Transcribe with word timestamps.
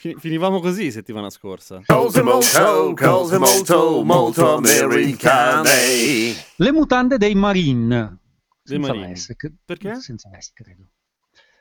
Fi- 0.00 0.16
Finivamo 0.18 0.60
così 0.60 0.90
settimana 0.90 1.28
scorsa. 1.28 1.82
Cose 1.84 2.22
molto, 2.22 2.94
cose 2.96 3.36
molto, 3.36 4.02
molto 4.02 4.54
americane. 4.56 6.32
Le 6.56 6.72
mutande 6.72 7.18
dei 7.18 7.34
Marine. 7.34 8.16
Dei 8.62 8.76
Senza 8.78 8.94
Marine. 8.94 9.14
S, 9.16 9.34
che- 9.36 9.52
Perché? 9.62 9.96
Senza 9.96 10.30
S, 10.38 10.52
credo. 10.54 10.84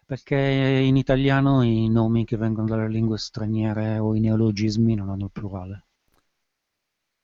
Perché 0.05 0.37
in 0.37 0.95
italiano 0.95 1.63
i 1.63 1.89
nomi 1.89 2.23
che 2.23 2.37
vengono 2.37 2.65
dalle 2.65 2.87
lingue 2.87 3.17
straniere 3.17 3.97
o 3.99 4.15
i 4.15 4.21
neologismi 4.21 4.95
non 4.95 5.09
hanno 5.09 5.25
il 5.25 5.31
plurale. 5.33 5.85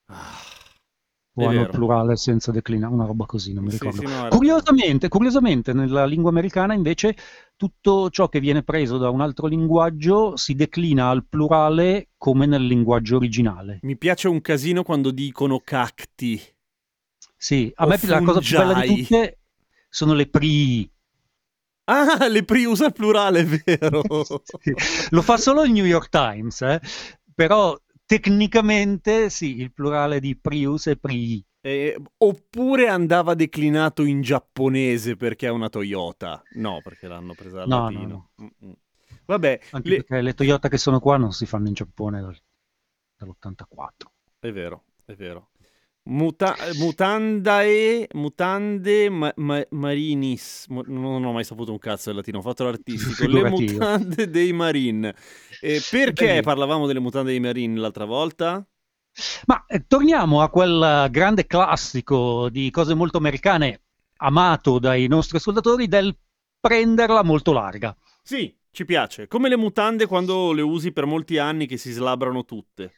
È 0.08 0.14
O 1.38 1.48
hanno 1.48 1.66
plurale 1.66 2.16
senza 2.16 2.52
declinare, 2.52 2.94
una 2.94 3.06
roba 3.06 3.26
così, 3.26 3.54
non 3.54 3.66
mi 3.66 3.72
Sì, 3.72 3.78
ricordo. 3.78 3.98
sì, 3.98 4.06
no, 4.06 4.28
Curiosamente, 4.30 5.08
curiosamente, 5.10 5.74
nella 5.74 6.06
lingua 6.06 6.30
americana 6.30 6.74
invece 6.74 7.16
tutto 7.58 8.10
ciò 8.10 8.30
che 8.30 8.40
viene 8.40 8.64
preso 8.64 8.98
da 8.98 9.10
un 9.10 9.20
altro 9.22 9.48
linguaggio 9.48 10.38
si 10.38 10.56
declina 10.56 11.10
al 11.10 11.26
plurale 11.28 12.10
come 12.18 12.46
nel 12.46 12.66
linguaggio 12.66 13.18
originale. 13.18 13.80
Mi 13.82 13.98
piace 13.98 14.30
un 14.30 14.40
casino 14.40 14.84
quando 14.84 15.12
dicono 15.12 15.60
cacti. 15.60 16.42
Sì, 17.38 17.72
a 17.76 17.86
me 17.86 18.00
la 18.02 18.22
cosa 18.22 18.40
più 18.40 18.58
bella 18.58 18.82
di 18.82 19.02
tutte 19.04 19.40
sono 19.90 20.14
le 20.14 20.28
prii. 20.28 20.90
Ah, 21.88 22.28
le 22.28 22.44
pri 22.44 22.66
usa 22.66 22.88
il 22.88 22.94
plurale, 22.94 23.42
è 23.42 23.46
vero. 23.46 24.02
Sì, 24.60 24.74
Lo 25.12 25.22
fa 25.22 25.38
solo 25.38 25.64
il 25.64 25.72
New 25.72 25.86
York 25.86 26.10
Times, 26.10 26.62
eh, 26.62 26.82
Però 27.36 27.78
tecnicamente 28.06 29.30
sì, 29.30 29.60
il 29.60 29.72
plurale 29.74 30.20
di 30.20 30.36
Prius 30.38 30.88
è 30.88 30.96
Prii. 30.98 31.44
Eh, 31.62 32.00
oppure 32.18 32.88
andava 32.88 33.34
declinato 33.34 34.04
in 34.04 34.22
giapponese 34.22 35.16
perché 35.16 35.48
è 35.48 35.50
una 35.50 35.70
Toyota. 35.70 36.44
No, 36.56 36.80
perché 36.84 37.08
l'hanno 37.08 37.34
presa 37.34 37.58
dal 37.58 37.68
No, 37.68 37.90
latino. 37.90 38.30
Mm-mm. 38.42 38.74
Vabbè, 39.26 39.60
Anche 39.72 39.90
le- 39.90 39.96
perché 40.04 40.22
le 40.22 40.34
Toyota 40.36 40.70
che 40.70 40.78
sono 40.78 41.00
qua 41.00 41.18
non 41.18 41.32
si 41.34 41.48
fanno 41.48 41.68
in 41.68 41.74
Giappone 41.74 42.22
dal- 42.22 42.40
dall'84. 43.18 44.12
è 44.40 44.52
vero, 44.52 44.84
è 45.06 45.14
vero. 45.16 45.50
Muta- 46.08 46.56
mutandae, 46.78 48.08
mutande 48.14 49.10
ma- 49.10 49.34
ma- 49.38 49.66
marinis. 49.72 50.68
Mo- 50.70 50.84
non 50.86 51.24
ho 51.26 51.32
mai 51.34 51.44
saputo 51.44 51.72
un 51.72 51.80
cazzo 51.80 52.10
del 52.10 52.18
latino, 52.18 52.38
ho 52.38 52.42
fatto 52.44 52.64
l'artistico. 52.64 53.26
Le 53.28 53.50
mutande 53.50 54.30
dei 54.30 54.54
marine. 54.54 55.16
Eh, 55.66 55.82
perché 55.90 56.14
Bellissimo. 56.14 56.42
parlavamo 56.44 56.86
delle 56.86 57.00
mutande 57.00 57.32
dei 57.32 57.40
marine 57.40 57.80
l'altra 57.80 58.06
volta? 58.06 58.64
Ma 59.48 59.66
eh, 59.66 59.86
torniamo 59.88 60.42
a 60.42 60.50
quel 60.50 61.08
grande 61.10 61.48
classico 61.48 62.50
di 62.50 62.70
cose 62.70 62.94
molto 62.94 63.18
americane, 63.18 63.82
amato 64.18 64.78
dai 64.78 65.08
nostri 65.08 65.38
ascoltatori, 65.38 65.88
del 65.88 66.16
prenderla 66.60 67.24
molto 67.24 67.52
larga. 67.52 67.96
Sì, 68.22 68.56
ci 68.72 68.86
piace. 68.86 69.28
Come 69.28 69.50
le 69.50 69.58
mutande 69.58 70.06
quando 70.06 70.52
le 70.52 70.62
usi 70.62 70.92
per 70.92 71.06
molti 71.06 71.40
anni 71.40 71.66
che 71.66 71.78
si 71.78 71.92
slabrano 71.92 72.46
tutte. 72.46 72.94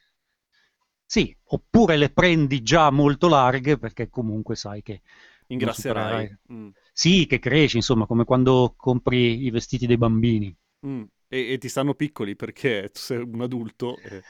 Sì, 1.06 1.34
oppure 1.44 1.96
le 1.96 2.10
prendi 2.10 2.62
già 2.62 2.90
molto 2.90 3.28
larghe 3.28 3.78
perché 3.78 4.10
comunque 4.10 4.56
sai 4.56 4.82
che 4.82 5.00
Ingrasserai. 5.46 6.36
Mm, 6.52 6.68
sì, 6.92 7.26
che 7.26 7.38
cresci, 7.38 7.76
insomma, 7.76 8.04
come 8.04 8.24
quando 8.24 8.74
compri 8.76 9.44
i 9.44 9.50
vestiti 9.50 9.86
dei 9.86 9.96
bambini. 9.96 10.54
mm. 10.86 11.02
E, 11.30 11.52
e 11.52 11.58
ti 11.58 11.68
stanno 11.68 11.94
piccoli 11.94 12.36
perché 12.36 12.88
tu 12.92 13.00
sei 13.00 13.18
un 13.22 13.40
adulto. 13.42 13.96
e- 14.02 14.24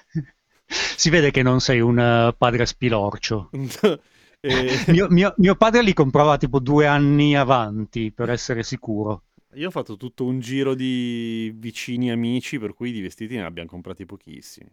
Si 0.97 1.11
vede 1.11 1.31
che 1.31 1.43
non 1.43 1.61
sei 1.61 1.81
un 1.81 1.99
eh, 1.99 2.35
padre 2.37 2.65
spilorcio. 2.67 3.51
e- 4.41 4.83
Mio, 4.87 5.09
mio- 5.11 5.35
mio 5.39 5.55
padre 5.57 5.83
li 5.83 5.93
comprava 5.93 6.37
tipo 6.39 6.59
due 6.61 6.87
anni 6.87 7.37
avanti 7.37 8.13
per 8.13 8.31
essere 8.31 8.63
sicuro. 8.63 9.25
Io 9.55 9.69
ho 9.69 9.71
fatto 9.71 9.97
tutto 9.97 10.25
un 10.25 10.41
giro 10.41 10.75
di 10.75 11.53
vicini 11.57 12.11
amici, 12.11 12.59
per 12.59 12.73
cui 12.75 12.93
di 12.93 13.01
vestiti 13.01 13.37
ne 13.37 13.45
abbiamo 13.45 13.69
comprati 13.69 14.05
pochissimi. 14.07 14.71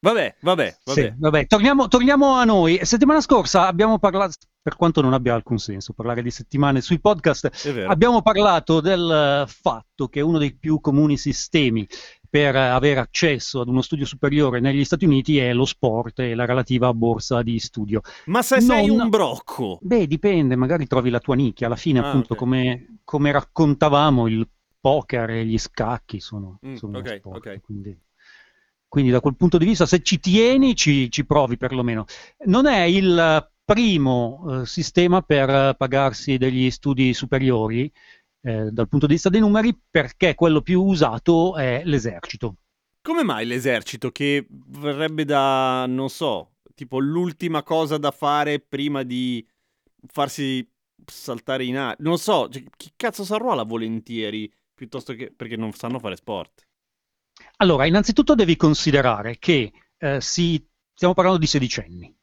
Vabbè, 0.00 0.36
vabbè, 0.40 0.78
vabbè. 0.84 1.06
Sì, 1.06 1.12
vabbè, 1.16 1.46
torniamo, 1.46 1.88
torniamo 1.88 2.34
a 2.34 2.44
noi. 2.44 2.78
Settimana 2.84 3.20
scorsa 3.20 3.66
abbiamo 3.66 3.98
parlato, 3.98 4.34
per 4.66 4.74
quanto 4.74 5.00
non 5.00 5.12
abbia 5.12 5.32
alcun 5.32 5.58
senso 5.58 5.92
parlare 5.92 6.22
di 6.24 6.30
settimane 6.32 6.80
sui 6.80 6.98
podcast, 6.98 7.48
abbiamo 7.86 8.20
parlato 8.20 8.80
del 8.80 9.44
eh, 9.46 9.48
fatto 9.48 10.08
che 10.08 10.20
uno 10.20 10.38
dei 10.38 10.56
più 10.56 10.80
comuni 10.80 11.16
sistemi 11.16 11.86
per 12.28 12.56
avere 12.56 12.98
accesso 12.98 13.60
ad 13.60 13.68
uno 13.68 13.80
studio 13.80 14.04
superiore 14.04 14.58
negli 14.58 14.82
Stati 14.84 15.04
Uniti 15.04 15.38
è 15.38 15.52
lo 15.52 15.66
sport 15.66 16.18
e 16.18 16.34
la 16.34 16.46
relativa 16.46 16.92
borsa 16.92 17.42
di 17.42 17.60
studio. 17.60 18.00
Ma 18.24 18.42
se 18.42 18.60
sei 18.60 18.88
Non- 18.88 19.02
un 19.02 19.08
brocco, 19.08 19.78
Beh, 19.82 20.08
dipende, 20.08 20.56
magari 20.56 20.88
trovi 20.88 21.10
la 21.10 21.20
tua 21.20 21.36
nicchia. 21.36 21.68
Alla 21.68 21.76
fine, 21.76 22.00
Ah, 22.00 22.08
appunto, 22.08 22.32
ok. 22.32 22.38
come, 22.40 22.98
come 23.04 23.30
raccontavamo, 23.30 24.26
il 24.26 24.48
poker 24.80 25.30
e 25.30 25.46
gli 25.46 25.58
scacchi 25.58 26.18
sono, 26.18 26.58
Mm, 26.66 26.74
sono 26.74 26.98
uno 26.98 27.08
ok, 27.08 27.16
sport. 27.18 27.36
ok. 27.46 27.60
Quindi, 27.60 27.96
quindi 28.88 29.12
da 29.12 29.20
quel 29.20 29.36
punto 29.36 29.58
di 29.58 29.64
vista, 29.64 29.86
se 29.86 30.02
ci 30.02 30.18
tieni, 30.18 30.74
ci, 30.74 31.08
ci 31.08 31.24
provi 31.24 31.56
perlomeno. 31.56 32.04
Non 32.46 32.66
è 32.66 32.82
il 32.82 33.48
primo 33.66 34.62
eh, 34.62 34.66
sistema 34.66 35.22
per 35.22 35.50
eh, 35.50 35.74
pagarsi 35.76 36.38
degli 36.38 36.70
studi 36.70 37.12
superiori 37.14 37.92
eh, 38.42 38.70
dal 38.70 38.88
punto 38.88 39.06
di 39.06 39.14
vista 39.14 39.28
dei 39.28 39.40
numeri, 39.40 39.78
perché 39.90 40.34
quello 40.34 40.62
più 40.62 40.82
usato 40.82 41.56
è 41.56 41.82
l'esercito. 41.84 42.56
come 43.02 43.22
mai 43.22 43.46
l'esercito 43.46 44.10
che 44.10 44.46
verrebbe 44.50 45.24
da, 45.24 45.86
non 45.86 46.08
so, 46.10 46.56
tipo 46.74 46.98
l'ultima 46.98 47.62
cosa 47.62 47.98
da 47.98 48.10
fare 48.10 48.60
prima 48.60 49.02
di 49.04 49.46
farsi 50.08 50.68
saltare 51.04 51.64
in 51.64 51.76
aria? 51.76 51.96
Non 52.00 52.18
so, 52.18 52.48
cioè, 52.48 52.64
chi 52.76 52.92
cazzo 52.96 53.24
si 53.24 53.32
arruola 53.32 53.62
volentieri 53.64 54.52
piuttosto 54.74 55.14
che 55.14 55.32
perché 55.34 55.56
non 55.56 55.72
sanno 55.72 55.98
fare 56.00 56.16
sport? 56.16 56.66
Allora, 57.58 57.84
innanzitutto 57.84 58.34
devi 58.34 58.56
considerare 58.56 59.38
che 59.38 59.70
eh, 59.98 60.20
si- 60.22 60.66
stiamo 60.94 61.12
parlando 61.12 61.38
di 61.38 61.46
sedicenni. 61.46 62.16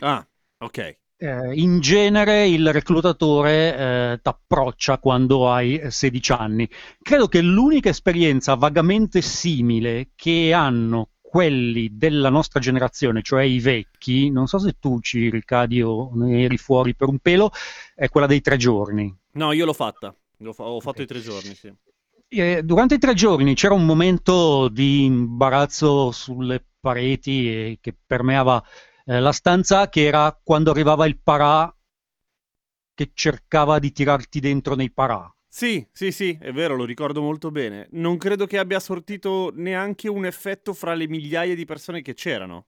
Ah, 0.00 0.24
ok. 0.64 0.96
Eh, 1.16 1.54
in 1.54 1.80
genere 1.80 2.48
il 2.48 2.72
reclutatore 2.72 4.12
eh, 4.12 4.18
t'approccia 4.20 4.98
quando 4.98 5.50
hai 5.50 5.76
eh, 5.78 5.90
16 5.90 6.32
anni. 6.32 6.68
Credo 7.00 7.28
che 7.28 7.40
l'unica 7.40 7.88
esperienza 7.88 8.54
vagamente 8.54 9.22
simile 9.22 10.10
che 10.16 10.52
hanno 10.52 11.10
quelli 11.20 11.96
della 11.96 12.30
nostra 12.30 12.60
generazione, 12.60 13.22
cioè 13.22 13.42
i 13.44 13.58
vecchi, 13.60 14.30
non 14.30 14.46
so 14.46 14.58
se 14.58 14.76
tu 14.78 15.00
ci 15.00 15.30
ricadi 15.30 15.82
o 15.82 16.10
ne 16.14 16.42
eri 16.44 16.56
fuori 16.58 16.94
per 16.94 17.08
un 17.08 17.18
pelo, 17.18 17.50
è 17.94 18.08
quella 18.08 18.26
dei 18.26 18.40
tre 18.40 18.56
giorni. 18.56 19.12
No, 19.32 19.52
io 19.52 19.64
l'ho 19.64 19.72
fatta. 19.72 20.14
L'ho 20.38 20.52
fa- 20.52 20.64
ho 20.64 20.80
fatto 20.80 21.00
Ok. 21.00 21.04
i 21.04 21.06
tre 21.06 21.20
giorni, 21.20 21.54
sì. 21.54 21.72
Eh, 22.28 22.62
durante 22.64 22.94
i 22.94 22.98
tre 22.98 23.14
giorni 23.14 23.54
c'era 23.54 23.74
un 23.74 23.84
momento 23.84 24.68
di 24.68 25.04
imbarazzo 25.04 26.10
sulle 26.10 26.64
pareti 26.80 27.48
e 27.48 27.78
che 27.80 27.94
permeava 28.06 28.62
eh, 29.04 29.20
la 29.20 29.32
stanza, 29.32 29.88
che 29.88 30.04
era 30.04 30.38
quando 30.42 30.70
arrivava 30.70 31.06
il 31.06 31.18
parà 31.20 31.74
che 32.94 33.10
cercava 33.12 33.78
di 33.78 33.92
tirarti 33.92 34.40
dentro 34.40 34.74
nei 34.74 34.90
parà. 34.92 35.28
Sì, 35.48 35.86
sì, 35.92 36.10
sì, 36.10 36.36
è 36.40 36.52
vero, 36.52 36.74
lo 36.74 36.84
ricordo 36.84 37.22
molto 37.22 37.50
bene. 37.50 37.86
Non 37.92 38.16
credo 38.18 38.46
che 38.46 38.58
abbia 38.58 38.80
sortito 38.80 39.52
neanche 39.54 40.08
un 40.08 40.26
effetto 40.26 40.72
fra 40.74 40.94
le 40.94 41.06
migliaia 41.06 41.54
di 41.54 41.64
persone 41.64 42.02
che 42.02 42.14
c'erano. 42.14 42.66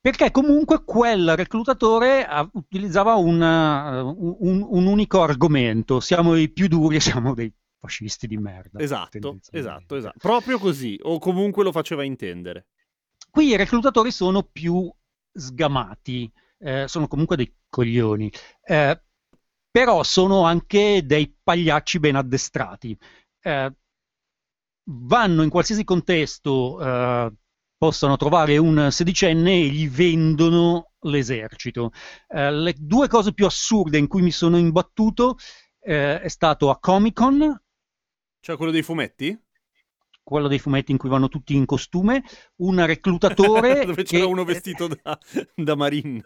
Perché 0.00 0.30
comunque 0.30 0.82
quel 0.82 1.36
reclutatore 1.36 2.26
utilizzava 2.52 3.16
un, 3.16 3.42
eh, 3.42 4.00
un- 4.00 4.36
un- 4.38 4.66
un 4.66 4.86
unico 4.86 5.22
argomento: 5.22 6.00
siamo 6.00 6.36
i 6.36 6.48
più 6.48 6.68
duri 6.68 6.96
e 6.96 7.00
siamo 7.20 7.34
dei 7.34 7.52
fascisti 7.78 8.26
di 8.26 8.38
merda. 8.38 8.78
Esatto, 8.80 9.38
esatto, 9.50 9.96
esatto. 9.96 10.18
Proprio 10.18 10.58
così, 10.58 10.98
o 11.02 11.18
comunque 11.18 11.64
lo 11.64 11.72
faceva 11.72 12.02
intendere. 12.02 12.68
Qui 13.30 13.48
i 13.48 13.56
reclutatori 13.56 14.10
sono 14.10 14.42
più 14.42 14.90
sgamati, 15.32 16.30
eh, 16.58 16.86
sono 16.88 17.06
comunque 17.06 17.36
dei 17.36 17.54
coglioni, 17.68 18.30
eh, 18.62 19.02
però 19.70 20.02
sono 20.02 20.44
anche 20.44 21.02
dei 21.04 21.34
pagliacci 21.42 22.00
ben 22.00 22.16
addestrati. 22.16 22.96
Eh, 23.40 23.72
vanno 24.84 25.42
in 25.42 25.50
qualsiasi 25.50 25.84
contesto, 25.84 26.80
eh, 26.80 27.32
possono 27.76 28.16
trovare 28.16 28.58
un 28.58 28.88
sedicenne 28.90 29.52
e 29.52 29.68
gli 29.68 29.88
vendono 29.88 30.92
l'esercito. 31.00 31.92
Eh, 32.28 32.50
le 32.52 32.74
due 32.76 33.08
cose 33.08 33.32
più 33.32 33.46
assurde 33.46 33.98
in 33.98 34.06
cui 34.06 34.22
mi 34.22 34.32
sono 34.32 34.58
imbattuto 34.58 35.36
eh, 35.80 36.20
è 36.20 36.28
stato 36.28 36.70
a 36.70 36.78
Comic 36.78 37.14
Con 37.14 37.62
Cioè 38.40 38.56
quello 38.56 38.72
dei 38.72 38.82
fumetti? 38.82 39.38
Quello 40.30 40.48
dei 40.48 40.58
fumetti 40.58 40.92
in 40.92 40.98
cui 40.98 41.08
vanno 41.08 41.28
tutti 41.28 41.54
in 41.54 41.66
costume, 41.66 42.22
un 42.56 42.84
reclutatore... 42.86 43.84
Dove 43.86 44.02
c'era 44.04 44.24
che- 44.24 44.30
uno 44.30 44.44
vestito 44.44 44.88
da, 44.88 45.18
da 45.54 45.74
marine. 45.76 46.22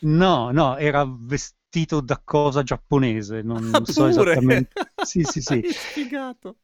No, 0.00 0.50
no, 0.50 0.76
era 0.76 1.04
vestito 1.06 2.00
da 2.00 2.20
cosa 2.22 2.62
giapponese, 2.62 3.42
non, 3.42 3.70
Ah, 3.72 3.84
so 3.84 4.06
esattamente. 4.06 4.72
Sì, 5.02 5.22
sì, 5.22 5.40
sì. 5.40 5.54
Hai 5.64 5.72
spiegato. 5.72 6.56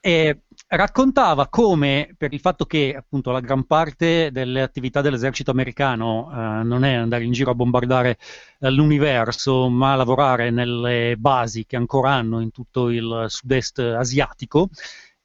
E 0.00 0.42
raccontava 0.68 1.48
come, 1.48 2.14
per 2.16 2.32
il 2.32 2.38
fatto 2.40 2.64
che 2.66 2.94
appunto 2.96 3.30
la 3.32 3.40
gran 3.40 3.64
parte 3.66 4.30
delle 4.30 4.62
attività 4.62 5.00
dell'esercito 5.00 5.50
americano 5.50 6.30
eh, 6.30 6.62
non 6.62 6.84
è 6.84 6.94
andare 6.94 7.24
in 7.24 7.32
giro 7.32 7.50
a 7.50 7.54
bombardare 7.54 8.16
eh, 8.60 8.70
l'universo, 8.70 9.68
ma 9.68 9.96
lavorare 9.96 10.50
nelle 10.50 11.16
basi 11.18 11.66
che 11.66 11.76
ancora 11.76 12.12
hanno 12.12 12.40
in 12.40 12.52
tutto 12.52 12.90
il 12.90 13.26
sud-est 13.28 13.80
asiatico, 13.80 14.68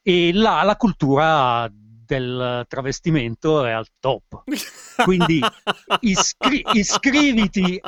e 0.03 0.31
là 0.33 0.61
la 0.63 0.75
cultura 0.75 1.67
del 1.71 2.65
travestimento 2.67 3.65
è 3.65 3.71
al 3.71 3.87
top. 3.99 4.43
Quindi 5.03 5.41
iscri- 6.01 6.63
iscriviti, 6.73 7.81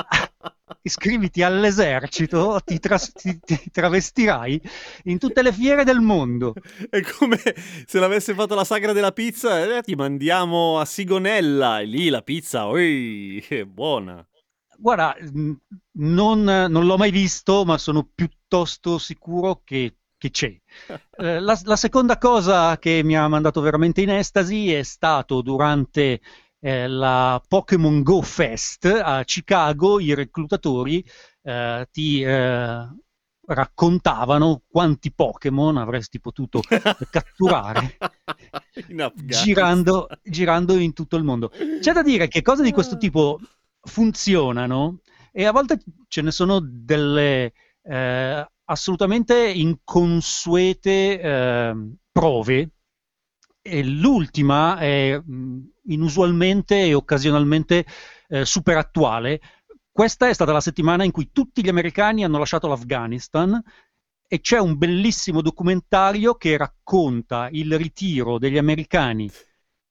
iscriviti 0.82 1.42
all'esercito, 1.42 2.60
ti, 2.64 2.78
tras- 2.80 3.12
ti- 3.12 3.38
ti 3.38 3.70
travestirai 3.70 4.60
in 5.04 5.18
tutte 5.18 5.42
le 5.42 5.52
fiere 5.52 5.84
del 5.84 6.00
mondo. 6.00 6.54
È 6.90 7.00
come 7.02 7.38
se 7.86 7.98
l'avesse 8.00 8.34
fatto 8.34 8.54
la 8.54 8.64
sagra 8.64 8.92
della 8.92 9.12
pizza, 9.12 9.76
eh, 9.76 9.82
ti 9.82 9.94
mandiamo 9.94 10.80
a 10.80 10.84
Sigonella, 10.84 11.80
e 11.80 11.84
lì 11.84 12.08
la 12.08 12.22
pizza, 12.22 12.66
oi, 12.66 13.44
è 13.48 13.64
buona. 13.64 14.26
Guarda, 14.78 15.16
mh, 15.20 15.52
non, 15.98 16.42
non 16.42 16.84
l'ho 16.84 16.96
mai 16.96 17.10
visto, 17.10 17.64
ma 17.64 17.78
sono 17.78 18.08
piuttosto 18.14 18.98
sicuro 18.98 19.62
che, 19.64 19.96
che 20.26 20.30
c'è. 20.30 20.60
Eh, 21.16 21.40
la, 21.40 21.58
la 21.64 21.76
seconda 21.76 22.18
cosa 22.18 22.78
che 22.78 23.02
mi 23.02 23.16
ha 23.16 23.28
mandato 23.28 23.60
veramente 23.60 24.02
in 24.02 24.10
estasi 24.10 24.72
è 24.72 24.82
stato 24.82 25.42
durante 25.42 26.20
eh, 26.60 26.88
la 26.88 27.42
Pokémon 27.46 28.02
Go 28.02 28.22
Fest 28.22 28.84
a 28.86 29.24
Chicago, 29.24 30.00
i 30.00 30.14
reclutatori 30.14 31.04
eh, 31.42 31.86
ti 31.90 32.22
eh, 32.22 32.86
raccontavano 33.46 34.62
quanti 34.66 35.12
Pokémon 35.12 35.76
avresti 35.76 36.18
potuto 36.20 36.60
catturare 37.10 37.96
In 38.88 39.12
girando, 39.24 40.08
girando 40.22 40.76
in 40.76 40.92
tutto 40.92 41.16
il 41.16 41.24
mondo. 41.24 41.50
C'è 41.80 41.92
da 41.92 42.02
dire 42.02 42.28
che 42.28 42.42
cose 42.42 42.62
di 42.62 42.72
questo 42.72 42.96
tipo 42.96 43.38
funzionano 43.80 45.00
e 45.30 45.44
a 45.44 45.52
volte 45.52 45.78
ce 46.08 46.22
ne 46.22 46.32
sono 46.32 46.58
delle 46.60 47.52
eh, 47.82 48.50
assolutamente 48.66 49.48
inconsuete 49.48 51.20
eh, 51.20 51.74
prove. 52.12 52.70
E 53.62 53.82
l'ultima 53.82 54.78
è 54.78 55.18
mh, 55.18 55.58
inusualmente 55.86 56.84
e 56.84 56.94
occasionalmente 56.94 57.84
eh, 58.28 58.44
super 58.44 58.76
attuale. 58.76 59.40
Questa 59.90 60.28
è 60.28 60.32
stata 60.34 60.52
la 60.52 60.60
settimana 60.60 61.04
in 61.04 61.10
cui 61.10 61.30
tutti 61.32 61.62
gli 61.62 61.68
americani 61.68 62.22
hanno 62.22 62.38
lasciato 62.38 62.68
l'Afghanistan 62.68 63.60
e 64.28 64.40
c'è 64.40 64.58
un 64.58 64.76
bellissimo 64.76 65.40
documentario 65.40 66.34
che 66.34 66.56
racconta 66.56 67.48
il 67.50 67.76
ritiro 67.76 68.38
degli 68.38 68.58
americani 68.58 69.30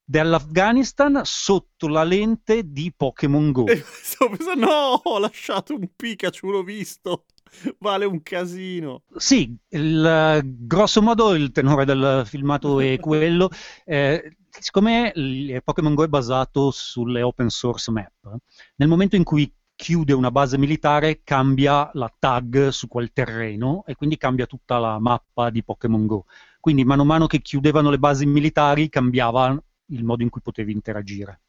dall'Afghanistan 0.04 1.22
sotto 1.24 1.88
la 1.88 2.04
lente 2.04 2.72
di 2.72 2.94
Pokémon 2.96 3.52
Go. 3.52 3.66
E 3.68 3.84
pensando, 3.84 4.66
no, 4.68 5.02
ho 5.04 5.20
lasciato 5.20 5.74
un 5.74 5.90
Pikachu, 5.96 6.52
l'ho 6.52 6.64
visto. 6.64 7.26
Vale 7.80 8.06
un 8.06 8.22
casino. 8.22 9.04
Sì, 9.16 9.56
il, 9.70 10.42
grosso 10.44 11.02
modo 11.02 11.34
il 11.36 11.52
tenore 11.52 11.86
del 11.86 12.24
filmato 12.26 12.80
è 12.80 12.98
quello. 13.00 13.50
Eh, 13.86 14.38
siccome 14.50 15.14
Pokémon 15.64 15.94
Go 15.94 16.04
è 16.04 16.08
basato 16.08 16.72
sulle 16.72 17.22
open 17.22 17.50
source 17.50 17.92
map, 17.92 18.38
nel 18.76 18.88
momento 18.88 19.16
in 19.16 19.24
cui 19.24 19.52
chiude 19.76 20.14
una 20.14 20.32
base 20.32 20.58
militare 20.58 21.22
cambia 21.24 21.90
la 21.94 22.12
tag 22.18 22.70
su 22.70 22.88
quel 22.88 23.12
terreno 23.12 23.84
e 23.86 23.96
quindi 23.96 24.16
cambia 24.16 24.46
tutta 24.46 24.78
la 24.78 25.00
mappa 25.00 25.50
di 25.50 25.64
Pokémon 25.64 26.06
Go. 26.06 26.26
Quindi 26.60 26.86
mano 26.86 27.02
a 27.02 27.06
mano 27.06 27.28
che 27.28 27.42
chiudevano 27.42 27.90
le 27.90 28.00
basi 28.00 28.26
militari 28.26 28.90
cambiava 28.90 29.62
il 29.90 30.04
modo 30.04 30.24
in 30.24 30.30
cui 30.30 30.42
potevi 30.42 30.72
interagire. 30.72 31.42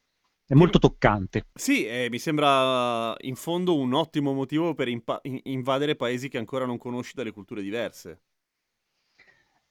È 0.47 0.55
molto 0.55 0.79
toccante. 0.79 1.45
Sì, 1.53 1.85
eh, 1.85 2.07
mi 2.09 2.19
sembra 2.19 3.13
in 3.21 3.35
fondo 3.35 3.75
un 3.75 3.93
ottimo 3.93 4.31
motivo 4.33 4.73
per 4.73 4.87
impa- 4.87 5.19
in- 5.23 5.39
invadere 5.43 5.95
paesi 5.97 6.29
che 6.29 6.37
ancora 6.37 6.65
non 6.65 6.77
conosci 6.77 7.13
dalle 7.15 7.31
culture 7.31 7.61
diverse. 7.61 8.21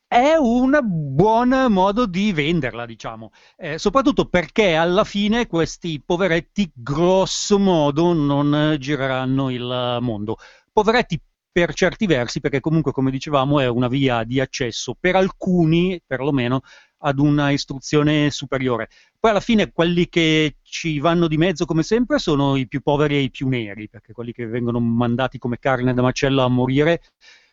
È 0.08 0.34
un 0.36 0.78
buon 0.82 1.66
modo 1.70 2.06
di 2.06 2.32
venderla, 2.32 2.86
diciamo, 2.86 3.30
Eh, 3.56 3.78
soprattutto 3.78 4.28
perché 4.28 4.74
alla 4.74 5.04
fine 5.04 5.46
questi 5.46 6.00
poveretti 6.04 6.70
grosso 6.74 7.58
modo 7.58 8.12
non 8.12 8.54
eh, 8.72 8.78
gireranno 8.78 9.50
il 9.50 9.98
mondo. 10.00 10.36
Poveretti 10.72 11.20
per 11.56 11.72
certi 11.72 12.04
versi, 12.04 12.40
perché 12.40 12.60
comunque, 12.60 12.92
come 12.92 13.10
dicevamo, 13.10 13.60
è 13.60 13.66
una 13.66 13.88
via 13.88 14.24
di 14.24 14.40
accesso 14.40 14.94
per 15.00 15.16
alcuni, 15.16 15.98
perlomeno, 16.06 16.60
ad 16.98 17.18
una 17.18 17.48
istruzione 17.48 18.30
superiore. 18.30 18.90
Poi 19.18 19.30
alla 19.30 19.40
fine 19.40 19.72
quelli 19.72 20.06
che 20.10 20.56
ci 20.60 20.98
vanno 20.98 21.26
di 21.26 21.38
mezzo, 21.38 21.64
come 21.64 21.82
sempre, 21.82 22.18
sono 22.18 22.56
i 22.56 22.68
più 22.68 22.82
poveri 22.82 23.14
e 23.14 23.20
i 23.20 23.30
più 23.30 23.48
neri, 23.48 23.88
perché 23.88 24.12
quelli 24.12 24.32
che 24.32 24.44
vengono 24.44 24.80
mandati 24.80 25.38
come 25.38 25.58
carne 25.58 25.94
da 25.94 26.02
macello 26.02 26.42
a 26.42 26.48
morire 26.48 27.00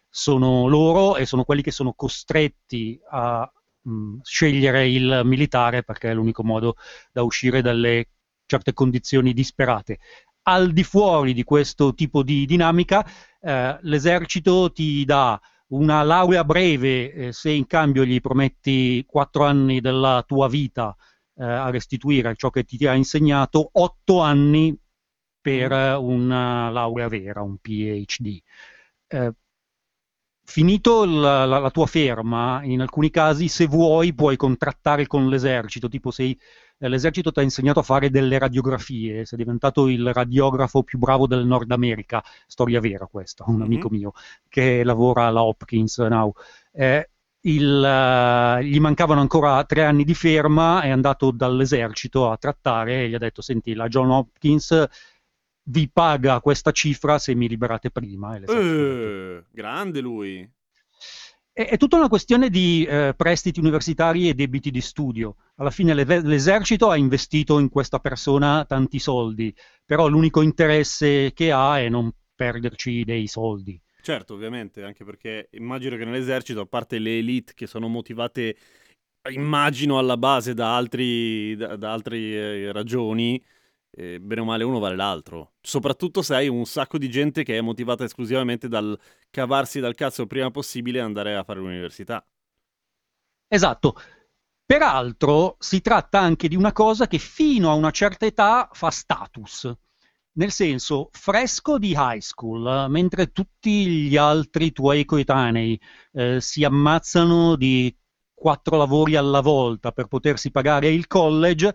sono 0.09 0.67
loro 0.67 1.15
e 1.15 1.25
sono 1.25 1.45
quelli 1.45 1.61
che 1.61 1.71
sono 1.71 1.93
costretti 1.93 2.99
a 3.09 3.49
mh, 3.83 4.17
scegliere 4.21 4.85
il 4.85 5.21
militare 5.23 5.83
perché 5.83 6.11
è 6.11 6.13
l'unico 6.13 6.43
modo 6.43 6.75
da 7.13 7.23
uscire 7.23 7.61
dalle 7.61 8.09
certe 8.45 8.73
condizioni 8.73 9.31
disperate. 9.31 9.99
Al 10.45 10.73
di 10.73 10.83
fuori 10.83 11.33
di 11.33 11.43
questo 11.45 11.93
tipo 11.93 12.21
di 12.21 12.45
dinamica, 12.45 13.05
eh, 13.39 13.77
l'esercito 13.83 14.71
ti 14.73 15.05
dà 15.05 15.39
una 15.67 16.03
laurea 16.03 16.43
breve 16.43 17.13
eh, 17.13 17.31
se 17.33 17.49
in 17.51 17.65
cambio 17.65 18.03
gli 18.05 18.19
prometti 18.19 19.03
quattro 19.07 19.45
anni 19.45 19.79
della 19.79 20.21
tua 20.27 20.49
vita 20.49 20.93
eh, 21.35 21.43
a 21.45 21.69
restituire 21.69 22.35
ciò 22.35 22.49
che 22.49 22.63
ti 22.65 22.85
ha 22.85 22.93
insegnato, 22.93 23.69
otto 23.73 24.19
anni 24.19 24.77
per 25.39 25.71
una 25.99 26.69
laurea 26.69 27.07
vera, 27.07 27.41
un 27.41 27.57
PhD. 27.59 28.41
Eh, 29.07 29.33
finito 30.45 31.05
la, 31.05 31.45
la- 31.45 31.59
la 31.59 31.71
tua 31.71 31.85
ferma, 31.85 32.61
in 32.63 32.81
alcuni 32.81 33.09
casi, 33.09 33.47
se 33.47 33.65
vuoi, 33.67 34.13
puoi 34.13 34.35
contrattare 34.37 35.07
con 35.07 35.29
l'esercito, 35.29 35.87
tipo 35.89 36.11
se 36.11 36.23
eh, 36.25 36.37
l'esercito 36.87 37.31
ti 37.31 37.39
ha 37.39 37.43
insegnato 37.43 37.79
a 37.79 37.83
fare 37.83 38.09
delle 38.09 38.37
radiografie, 38.37 39.25
sei 39.25 39.37
diventato 39.37 39.87
il 39.87 40.13
radiografo 40.13 40.83
più 40.83 40.97
bravo 40.99 41.27
del 41.27 41.45
Nord 41.45 41.71
America, 41.71 42.23
storia 42.47 42.79
vera 42.79 43.05
questa, 43.07 43.43
un 43.47 43.55
Mhm. 43.57 43.61
amico 43.61 43.89
mio 43.89 44.13
che 44.49 44.83
lavora 44.83 45.25
alla 45.25 45.43
Hopkins 45.43 45.97
Now. 45.99 46.33
Eh, 46.71 47.09
il, 47.45 47.83
eh, 47.83 48.63
gli 48.65 48.79
mancavano 48.79 49.19
ancora 49.19 49.63
tre 49.65 49.83
anni 49.83 50.03
di 50.05 50.13
ferma, 50.13 50.81
è 50.81 50.89
andato 50.89 51.31
dall'esercito 51.31 52.29
a 52.31 52.37
trattare 52.37 53.03
e 53.03 53.09
gli 53.09 53.13
ha 53.15 53.19
detto: 53.19 53.41
Senti, 53.41 53.73
la 53.73 53.87
John 53.87 54.09
Hopkins 54.11 54.87
vi 55.65 55.89
paga 55.91 56.41
questa 56.41 56.71
cifra 56.71 57.17
se 57.17 57.35
mi 57.35 57.47
liberate 57.47 57.89
prima. 57.89 58.35
Eh, 58.37 59.43
grande 59.51 59.99
lui. 60.01 60.49
È, 61.53 61.67
è 61.67 61.77
tutta 61.77 61.97
una 61.97 62.09
questione 62.09 62.49
di 62.49 62.83
eh, 62.83 63.13
prestiti 63.15 63.59
universitari 63.59 64.27
e 64.27 64.33
debiti 64.33 64.71
di 64.71 64.81
studio. 64.81 65.35
Alla 65.55 65.69
fine 65.69 65.93
l'eve- 65.93 66.21
l'esercito 66.21 66.89
ha 66.89 66.97
investito 66.97 67.59
in 67.59 67.69
questa 67.69 67.99
persona 67.99 68.65
tanti 68.65 68.99
soldi, 68.99 69.55
però 69.85 70.07
l'unico 70.07 70.41
interesse 70.41 71.31
che 71.33 71.51
ha 71.51 71.79
è 71.79 71.87
non 71.89 72.11
perderci 72.35 73.03
dei 73.03 73.27
soldi. 73.27 73.79
Certo, 74.01 74.33
ovviamente, 74.33 74.83
anche 74.83 75.05
perché 75.05 75.47
immagino 75.51 75.95
che 75.95 76.03
nell'esercito, 76.03 76.61
a 76.61 76.65
parte 76.65 76.99
le 76.99 77.19
elite 77.19 77.53
che 77.55 77.67
sono 77.67 77.87
motivate, 77.87 78.57
immagino 79.31 79.97
alla 79.97 80.17
base 80.17 80.53
da 80.53 80.75
altri, 80.75 81.55
da, 81.55 81.77
da 81.77 81.93
altre 81.93 82.17
eh, 82.17 82.71
ragioni, 82.73 83.41
eh, 83.95 84.19
bene 84.19 84.41
o 84.41 84.45
male 84.45 84.63
uno 84.63 84.79
vale 84.79 84.95
l'altro. 84.95 85.53
Soprattutto 85.61 86.21
se 86.21 86.35
hai 86.35 86.47
un 86.47 86.65
sacco 86.65 86.97
di 86.97 87.09
gente 87.09 87.43
che 87.43 87.57
è 87.57 87.61
motivata 87.61 88.03
esclusivamente 88.03 88.67
dal 88.67 88.97
cavarsi 89.29 89.79
dal 89.79 89.95
cazzo 89.95 90.21
il 90.21 90.27
prima 90.27 90.51
possibile 90.51 90.99
e 90.99 91.01
andare 91.01 91.35
a 91.35 91.43
fare 91.43 91.59
l'università. 91.59 92.25
Esatto. 93.47 93.95
Peraltro 94.65 95.57
si 95.59 95.81
tratta 95.81 96.19
anche 96.19 96.47
di 96.47 96.55
una 96.55 96.71
cosa 96.71 97.05
che 97.07 97.19
fino 97.19 97.69
a 97.69 97.75
una 97.75 97.91
certa 97.91 98.25
età 98.25 98.69
fa 98.71 98.89
status. 98.89 99.71
Nel 100.35 100.49
senso, 100.51 101.09
fresco 101.11 101.77
di 101.77 101.93
high 101.95 102.19
school, 102.19 102.87
mentre 102.89 103.31
tutti 103.31 103.85
gli 104.07 104.17
altri 104.17 104.71
tuoi 104.71 105.05
coetanei 105.05 105.79
eh, 106.13 106.41
si 106.41 106.63
ammazzano 106.63 107.55
di 107.55 107.95
quattro 108.33 108.77
lavori 108.77 109.15
alla 109.15 109.41
volta 109.41 109.91
per 109.91 110.07
potersi 110.07 110.49
pagare 110.49 110.89
il 110.89 111.05
college, 111.05 111.71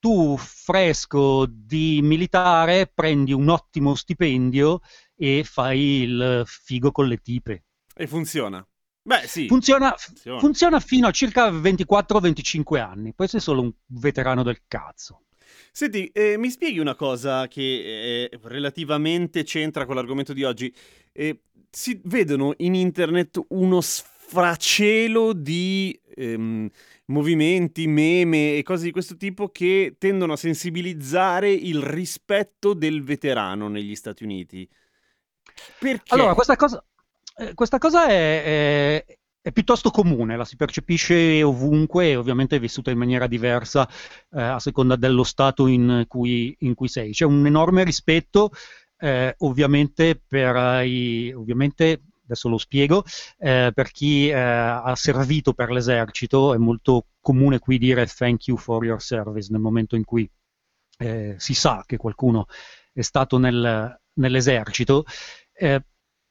tu 0.00 0.36
fresco 0.36 1.46
di 1.46 2.00
militare 2.02 2.90
prendi 2.92 3.32
un 3.32 3.48
ottimo 3.48 3.94
stipendio 3.94 4.80
e 5.14 5.44
fai 5.44 6.02
il 6.02 6.42
figo 6.46 6.90
con 6.90 7.06
le 7.06 7.18
tipe. 7.18 7.64
E 7.94 8.06
funziona. 8.06 8.66
Beh, 9.02 9.26
sì. 9.26 9.46
Funziona, 9.46 9.94
Funziona. 9.96 10.40
funziona 10.40 10.80
fino 10.80 11.06
a 11.06 11.10
circa 11.10 11.50
24-25 11.50 12.80
anni, 12.80 13.14
poi 13.14 13.28
sei 13.28 13.40
solo 13.40 13.62
un 13.62 13.72
veterano 13.86 14.42
del 14.42 14.62
cazzo. 14.66 15.24
Senti, 15.72 16.06
eh, 16.08 16.36
mi 16.36 16.50
spieghi 16.50 16.78
una 16.78 16.94
cosa 16.94 17.46
che 17.48 17.60
eh, 18.30 18.38
relativamente 18.42 19.42
c'entra 19.44 19.86
con 19.86 19.94
l'argomento 19.94 20.32
di 20.32 20.44
oggi? 20.44 20.74
Eh, 21.12 21.42
si 21.70 22.00
vedono 22.04 22.54
in 22.58 22.74
internet 22.74 23.40
uno 23.48 23.80
sfracelo 24.30 25.32
di 25.32 25.98
ehm, 26.14 26.68
movimenti, 27.06 27.88
meme 27.88 28.54
e 28.56 28.62
cose 28.62 28.84
di 28.84 28.92
questo 28.92 29.16
tipo 29.16 29.48
che 29.48 29.96
tendono 29.98 30.34
a 30.34 30.36
sensibilizzare 30.36 31.50
il 31.50 31.82
rispetto 31.82 32.72
del 32.72 33.02
veterano 33.02 33.68
negli 33.68 33.96
Stati 33.96 34.22
Uniti. 34.22 34.68
Perché? 35.80 36.14
Allora, 36.14 36.34
questa 36.34 36.54
cosa, 36.54 36.84
eh, 37.38 37.54
questa 37.54 37.78
cosa 37.78 38.06
è, 38.06 39.04
è- 39.04 39.18
è 39.42 39.52
piuttosto 39.52 39.90
comune, 39.90 40.36
la 40.36 40.44
si 40.44 40.54
percepisce 40.56 41.42
ovunque 41.42 42.14
ovviamente 42.14 42.56
è 42.56 42.60
vissuta 42.60 42.90
in 42.90 42.98
maniera 42.98 43.26
diversa 43.26 43.88
eh, 44.32 44.40
a 44.40 44.58
seconda 44.60 44.96
dello 44.96 45.24
stato 45.24 45.66
in 45.66 46.04
cui, 46.06 46.54
in 46.60 46.74
cui 46.74 46.88
sei. 46.88 47.12
C'è 47.12 47.24
un 47.24 47.46
enorme 47.46 47.82
rispetto, 47.82 48.50
eh, 48.98 49.34
ovviamente, 49.38 50.22
i, 50.84 51.32
ovviamente, 51.32 52.02
adesso 52.30 52.48
lo 52.48 52.58
spiego, 52.58 53.04
eh, 53.38 53.72
per 53.74 53.90
chi 53.90 54.28
eh, 54.28 54.34
ha 54.34 54.94
servito 54.94 55.52
per 55.52 55.70
l'esercito, 55.70 56.54
è 56.54 56.58
molto 56.58 57.06
comune 57.20 57.58
qui 57.58 57.78
dire 57.78 58.06
thank 58.06 58.46
you 58.46 58.56
for 58.56 58.84
your 58.84 59.02
service 59.02 59.48
nel 59.50 59.60
momento 59.60 59.96
in 59.96 60.04
cui 60.04 60.30
eh, 60.98 61.34
si 61.38 61.54
sa 61.54 61.82
che 61.86 61.96
qualcuno 61.96 62.46
è 62.92 63.02
stato 63.02 63.38
nel- 63.38 64.00
nell'esercito. 64.14 65.04
Eh, 65.52 65.82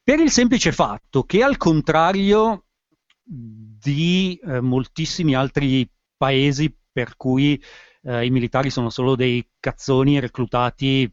per 0.02 0.18
il 0.18 0.30
semplice 0.30 0.72
fatto 0.72 1.24
che 1.24 1.42
al 1.42 1.56
contrario 1.56 2.64
di 3.22 4.40
eh, 4.42 4.60
moltissimi 4.60 5.34
altri 5.34 5.88
paesi 6.16 6.74
per 6.92 7.16
cui 7.16 7.62
eh, 8.02 8.24
i 8.24 8.30
militari 8.30 8.70
sono 8.70 8.90
solo 8.90 9.14
dei 9.14 9.46
cazzoni 9.60 10.18
reclutati 10.18 11.12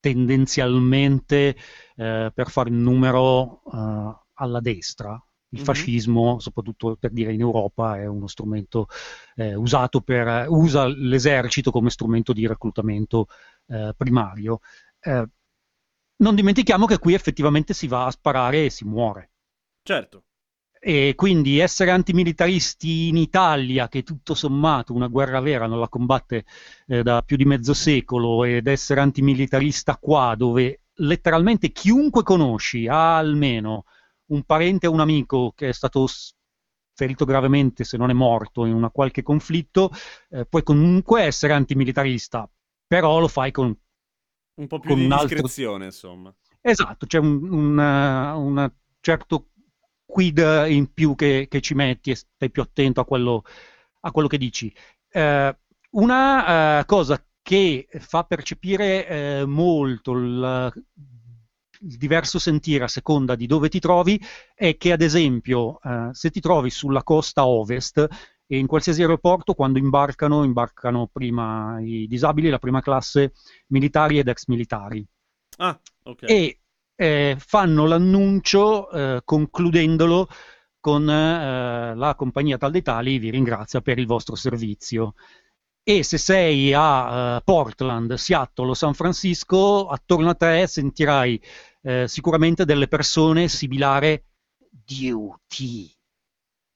tendenzialmente 0.00 1.56
eh, 2.00 2.30
per 2.34 2.48
fare 2.50 2.70
un 2.70 2.82
numero 2.82 3.62
eh, 3.72 4.18
alla 4.34 4.60
destra. 4.60 5.22
Il 5.52 5.58
Mhm. 5.60 5.64
fascismo, 5.64 6.38
soprattutto 6.38 6.96
per 6.96 7.10
dire 7.10 7.32
in 7.32 7.40
Europa, 7.40 7.96
è 7.98 8.06
uno 8.06 8.28
strumento 8.28 8.86
eh, 9.34 9.54
usato 9.54 10.00
per, 10.00 10.46
usa 10.48 10.86
l'esercito 10.86 11.70
come 11.72 11.90
strumento 11.90 12.32
di 12.32 12.46
reclutamento 12.46 13.26
eh, 13.66 13.92
primario. 13.96 14.60
Eh, 15.00 15.26
non 16.18 16.34
dimentichiamo 16.34 16.86
che 16.86 16.98
qui 16.98 17.14
effettivamente 17.14 17.74
si 17.74 17.86
va 17.88 18.06
a 18.06 18.10
sparare 18.10 18.66
e 18.66 18.70
si 18.70 18.84
muore. 18.84 19.30
Certo. 19.82 20.24
E 20.82 21.12
quindi 21.14 21.58
essere 21.58 21.90
antimilitaristi 21.90 23.08
in 23.08 23.16
Italia, 23.16 23.88
che 23.88 24.02
tutto 24.02 24.34
sommato 24.34 24.94
una 24.94 25.08
guerra 25.08 25.40
vera 25.40 25.66
non 25.66 25.78
la 25.78 25.88
combatte 25.88 26.44
eh, 26.86 27.02
da 27.02 27.22
più 27.22 27.36
di 27.36 27.44
mezzo 27.44 27.74
secolo, 27.74 28.44
ed 28.44 28.66
essere 28.66 29.00
antimilitarista 29.00 29.96
qua, 29.96 30.34
dove 30.36 30.80
letteralmente 31.00 31.70
chiunque 31.70 32.22
conosci 32.22 32.86
ha 32.86 33.16
almeno 33.16 33.84
un 34.26 34.42
parente 34.44 34.86
o 34.86 34.92
un 34.92 35.00
amico 35.00 35.52
che 35.54 35.68
è 35.68 35.72
stato 35.72 36.06
ferito 36.94 37.24
gravemente, 37.24 37.84
se 37.84 37.96
non 37.96 38.10
è 38.10 38.12
morto, 38.12 38.66
in 38.66 38.74
una 38.74 38.90
qualche 38.90 39.22
conflitto, 39.22 39.90
eh, 40.30 40.44
puoi 40.44 40.62
comunque 40.62 41.22
essere 41.22 41.52
antimilitarista, 41.52 42.48
però 42.86 43.18
lo 43.18 43.28
fai 43.28 43.50
con 43.50 43.74
Un 44.54 44.66
po' 44.66 44.78
più 44.78 44.94
di 44.94 45.04
un 45.06 45.12
altro- 45.12 45.28
discrezione, 45.28 45.86
insomma. 45.86 46.34
Esatto, 46.60 47.06
c'è 47.06 47.18
eh, 47.18 47.20
un 47.20 48.72
certo 49.00 49.48
quid 50.04 50.66
in 50.68 50.92
più 50.92 51.14
che, 51.14 51.46
che 51.48 51.60
ci 51.60 51.74
metti 51.74 52.10
e 52.10 52.16
stai 52.16 52.50
più 52.50 52.60
attento 52.60 53.00
a 53.00 53.06
quello, 53.06 53.44
a 54.00 54.10
quello 54.10 54.28
che 54.28 54.36
dici. 54.36 54.72
Eh, 55.08 55.58
una 55.92 56.80
eh, 56.80 56.84
cosa 56.84 57.24
che 57.50 57.88
fa 57.98 58.22
percepire 58.22 59.08
eh, 59.08 59.44
molto 59.44 60.12
il, 60.12 60.72
il 61.80 61.96
diverso 61.96 62.38
sentire 62.38 62.84
a 62.84 62.88
seconda 62.88 63.34
di 63.34 63.46
dove 63.46 63.68
ti 63.68 63.80
trovi 63.80 64.20
è 64.54 64.76
che, 64.76 64.92
ad 64.92 65.02
esempio, 65.02 65.80
eh, 65.82 66.10
se 66.12 66.30
ti 66.30 66.38
trovi 66.38 66.70
sulla 66.70 67.02
costa 67.02 67.46
ovest 67.46 68.06
e 68.46 68.56
in 68.56 68.68
qualsiasi 68.68 69.00
aeroporto, 69.02 69.54
quando 69.54 69.78
imbarcano, 69.80 70.44
imbarcano 70.44 71.08
prima 71.12 71.80
i 71.80 72.06
disabili, 72.06 72.50
la 72.50 72.60
prima 72.60 72.80
classe, 72.80 73.32
militari 73.68 74.18
ed 74.20 74.28
ex 74.28 74.46
militari 74.46 75.04
Ah, 75.58 75.76
ok. 76.04 76.22
e 76.22 76.60
eh, 76.94 77.36
fanno 77.36 77.86
l'annuncio 77.86 78.90
eh, 78.90 79.22
concludendolo 79.24 80.28
con 80.78 81.10
eh, 81.10 81.94
la 81.96 82.14
compagnia 82.14 82.58
tal 82.58 82.70
dei 82.70 82.82
tali 82.82 83.18
vi 83.18 83.30
ringrazia 83.30 83.80
per 83.80 83.98
il 83.98 84.06
vostro 84.06 84.36
servizio. 84.36 85.14
E 85.82 86.02
se 86.04 86.18
sei 86.18 86.72
a 86.74 87.36
eh, 87.38 87.42
Portland, 87.44 88.14
Seattle 88.14 88.70
o 88.70 88.74
San 88.74 88.94
Francisco, 88.94 89.88
attorno 89.88 90.30
a 90.30 90.34
te 90.34 90.66
sentirai 90.66 91.40
eh, 91.82 92.06
sicuramente 92.08 92.64
delle 92.64 92.88
persone 92.88 93.48
sibilare 93.48 94.24
duty, 94.68 95.90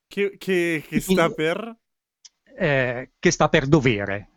Che, 0.06 0.36
che- 0.38 0.82
che 0.88 1.00
sta 1.00 1.28
per? 1.28 1.76
eh, 2.56 3.12
che 3.18 3.30
sta 3.30 3.48
per 3.48 3.66
dovere. 3.66 4.28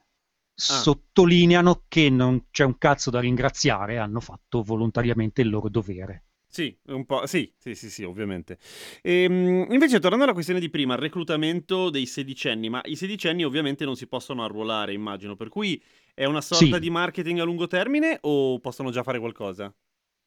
Ah. 0.68 0.84
Sottolineano 0.84 1.84
che 1.88 2.10
non 2.10 2.48
c'è 2.50 2.64
un 2.64 2.78
cazzo 2.78 3.10
da 3.12 3.20
ringraziare, 3.20 3.98
hanno 4.00 4.20
fatto 4.20 4.64
volontariamente 4.64 5.42
il 5.42 5.50
loro 5.50 5.70
dovere. 5.70 6.26
Sì, 6.58 6.76
un 6.88 7.06
po', 7.06 7.28
sì, 7.28 7.54
sì, 7.56 7.76
sì, 7.76 7.88
sì, 7.92 8.04
ovviamente. 8.04 8.58
Ehm, 9.04 9.68
invece, 9.70 10.00
tornando 10.00 10.24
alla 10.24 10.34
questione 10.34 10.60
di 10.60 10.72
prima, 10.72 10.96
il 10.96 11.00
reclutamento 11.00 11.92
dei 11.92 12.08
sedicenni, 12.08 12.68
ma 12.68 12.82
i 12.86 12.96
sedicenni 12.96 13.44
ovviamente 13.46 13.86
non 13.86 13.96
si 13.96 14.08
possono 14.08 14.44
arruolare, 14.44 14.92
immagino, 14.92 15.36
per 15.36 15.50
cui 15.50 15.80
è 16.16 16.26
una 16.26 16.42
sorta 16.42 16.78
Sì. 16.78 16.82
di 16.82 16.90
marketing 16.90 17.38
a 17.42 17.44
lungo 17.44 17.68
termine 17.68 18.18
o 18.22 18.60
possono 18.60 18.90
già 18.90 19.04
fare 19.04 19.20
qualcosa? 19.20 19.72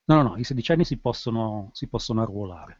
No, 0.09 0.15
no, 0.17 0.23
no, 0.23 0.37
i 0.37 0.45
sedicenni 0.45 0.85
si 0.85 0.99
possono, 0.99 1.71
si 1.73 1.89
possono 1.89 2.23
arruolare. 2.23 2.79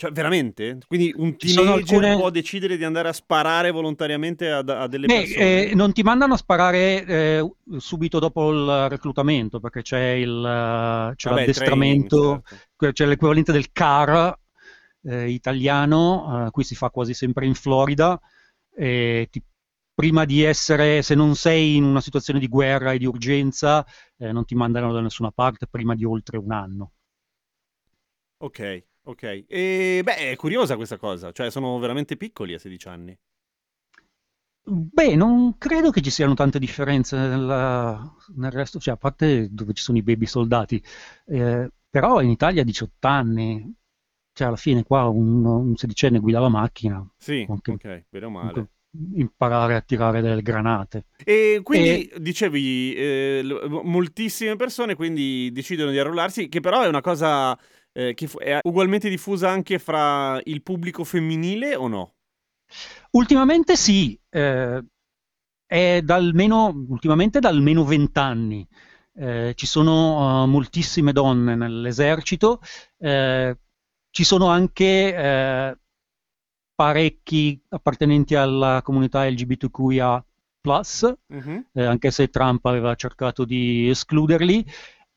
Cioè, 0.00 0.12
veramente? 0.12 0.78
Quindi 0.86 1.12
un 1.16 1.36
teenager 1.36 1.74
alcune- 1.74 2.14
può 2.14 2.30
decidere 2.30 2.78
di 2.78 2.84
andare 2.84 3.08
a 3.08 3.12
sparare 3.12 3.70
volontariamente 3.70 4.50
a, 4.50 4.58
a 4.60 4.86
delle 4.88 5.08
Beh, 5.08 5.12
persone? 5.12 5.68
eh, 5.70 5.74
non 5.74 5.92
ti 5.92 6.02
mandano 6.02 6.34
a 6.34 6.36
sparare 6.36 7.04
eh, 7.06 7.50
subito 7.78 8.18
dopo 8.18 8.50
il 8.52 8.88
reclutamento 8.88 9.58
perché 9.58 9.82
c'è, 9.82 9.98
il, 10.12 10.44
eh, 10.44 11.14
c'è 11.16 11.28
Vabbè, 11.28 11.40
il 11.42 11.50
l'addestramento, 11.52 12.16
training, 12.18 12.42
certo. 12.76 12.92
c'è 12.92 13.06
l'equivalente 13.06 13.50
del 13.52 13.72
CAR 13.72 14.38
eh, 15.02 15.30
italiano, 15.30 16.46
eh, 16.46 16.50
qui 16.50 16.64
si 16.64 16.74
fa 16.74 16.90
quasi 16.90 17.14
sempre 17.14 17.46
in 17.46 17.54
Florida. 17.54 18.20
e 18.74 19.28
ti- 19.30 19.42
prima 19.94 20.24
di 20.24 20.42
essere, 20.42 21.02
se 21.02 21.14
non 21.14 21.34
sei 21.34 21.76
in 21.76 21.84
una 21.84 22.00
situazione 22.00 22.38
di 22.40 22.48
guerra 22.48 22.92
e 22.92 22.98
di 22.98 23.04
urgenza, 23.06 23.84
eh, 24.18 24.32
non 24.32 24.44
ti 24.46 24.54
mandano 24.54 24.92
da 24.92 25.00
nessuna 25.00 25.30
parte 25.32 25.66
prima 25.68 25.94
di 25.94 26.04
oltre 26.04 26.38
un 26.38 26.52
anno. 26.52 26.92
Ok, 28.38 28.60
ok. 29.04 29.44
E 29.48 30.00
beh, 30.04 30.30
è 30.30 30.36
curiosa 30.36 30.76
questa 30.76 30.96
cosa, 30.96 31.32
cioè 31.32 31.50
sono 31.50 31.78
veramente 31.78 32.16
piccoli 32.16 32.54
a 32.54 32.58
16 32.58 32.88
anni. 32.88 33.18
Beh, 34.62 35.16
non 35.16 35.56
credo 35.58 35.90
che 35.90 36.00
ci 36.00 36.10
siano 36.10 36.34
tante 36.34 36.58
differenze 36.58 37.16
nel, 37.16 38.12
nel 38.36 38.50
resto, 38.52 38.78
cioè 38.78 38.94
a 38.94 38.96
parte 38.96 39.48
dove 39.50 39.72
ci 39.72 39.82
sono 39.82 39.98
i 39.98 40.02
baby 40.02 40.26
soldati, 40.26 40.80
eh, 41.26 41.68
però 41.88 42.20
in 42.20 42.30
Italia 42.30 42.62
18 42.62 43.08
anni, 43.08 43.74
cioè 44.32 44.46
alla 44.46 44.56
fine 44.56 44.84
qua 44.84 45.08
un, 45.08 45.44
un 45.44 45.76
sedicenne 45.76 46.20
guida 46.20 46.38
la 46.38 46.48
macchina, 46.50 47.04
Sì, 47.16 47.44
anche- 47.48 47.72
ok, 47.72 48.04
bene 48.10 48.26
o 48.26 48.30
male. 48.30 48.68
imparare 49.14 49.74
a 49.74 49.80
tirare 49.80 50.20
delle 50.20 50.42
granate. 50.42 51.06
E 51.24 51.60
quindi 51.64 52.12
dicevi, 52.18 52.94
eh, 52.94 53.42
moltissime 53.68 54.56
persone 54.56 54.94
quindi 54.94 55.50
decidono 55.52 55.90
di 55.90 55.98
arruolarsi, 55.98 56.48
che 56.48 56.60
però 56.60 56.82
è 56.82 56.86
una 56.88 57.00
cosa 57.00 57.58
eh, 57.92 58.14
che 58.14 58.28
è 58.38 58.58
ugualmente 58.62 59.08
diffusa 59.08 59.50
anche 59.50 59.78
fra 59.78 60.40
il 60.44 60.62
pubblico 60.62 61.04
femminile 61.04 61.74
o 61.74 61.88
no? 61.88 62.14
Ultimamente 63.12 63.76
sì, 63.76 64.18
eh, 64.28 64.84
è 65.66 66.00
da 66.02 66.14
almeno, 66.14 66.84
ultimamente 66.88 67.40
da 67.40 67.48
almeno 67.48 67.84
20 67.84 68.18
anni. 68.18 68.66
Eh, 69.12 69.52
ci 69.56 69.66
sono 69.66 70.44
eh, 70.44 70.46
moltissime 70.46 71.12
donne 71.12 71.54
nell'esercito, 71.56 72.60
eh, 72.98 73.58
ci 74.10 74.24
sono 74.24 74.46
anche 74.46 75.14
eh, 75.14 75.78
parecchi 76.74 77.60
appartenenti 77.68 78.34
alla 78.34 78.80
comunità 78.82 79.26
LGBTQIA+, 79.28 80.24
Mhm. 80.62 81.66
eh, 81.72 81.84
anche 81.84 82.10
se 82.10 82.28
Trump 82.28 82.64
aveva 82.66 82.94
cercato 82.94 83.44
di 83.44 83.88
escluderli. 83.88 84.64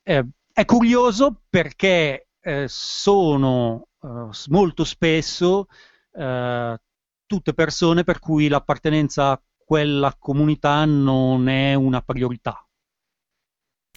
Eh, 0.04 0.26
è 0.52 0.66
curioso 0.66 1.42
perché 1.50 2.28
eh, 2.44 2.66
sono 2.68 3.88
eh, 4.02 4.30
molto 4.50 4.84
spesso 4.84 5.68
eh, 6.12 6.78
tutte 7.26 7.54
persone 7.54 8.04
per 8.04 8.20
cui 8.20 8.48
l'appartenenza 8.50 9.32
a 9.32 9.42
quella 9.66 10.14
comunità 10.20 10.86
non 10.86 11.48
è 11.48 11.74
una 11.74 12.02
priorità. 12.02 12.68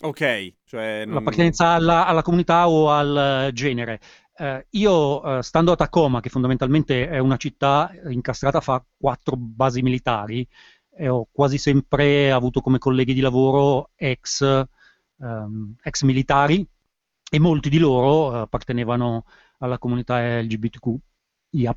Ok, 0.01 0.55
cioè... 0.65 1.05
non- 1.05 1.15
L'appartenenza 1.15 1.69
alla, 1.69 2.07
alla 2.07 2.23
comunità 2.23 2.69
o 2.69 2.91
al 2.91 3.51
genere. 3.53 4.01
Eh, 4.39 4.67
io, 4.71 5.39
eh, 5.39 5.43
stando 5.43 5.73
a 5.73 5.77
Tacoma, 5.77 6.21
che 6.21 6.29
fondamentalmente 6.29 7.09
è 7.09 7.19
una 7.19 7.37
città 7.37 7.91
incastrata 8.09 8.61
fra 8.61 8.85
quattro 8.97 9.37
basi 9.37 9.83
militari, 9.83 10.47
e 10.99 11.09
ho 11.09 11.27
quasi 11.31 11.59
sempre 11.59 12.31
avuto 12.31 12.61
come 12.61 12.79
colleghi 12.79 13.13
di 13.15 13.21
lavoro 13.21 13.91
ex, 13.97 14.43
ehm, 15.21 15.77
ex 15.83 16.03
militari 16.03 16.67
e 17.31 17.39
molti 17.39 17.69
di 17.69 17.79
loro 17.79 18.33
appartenevano 18.33 19.25
alla 19.59 19.79
comunità 19.79 20.41
LGBTQIA+, 20.41 21.77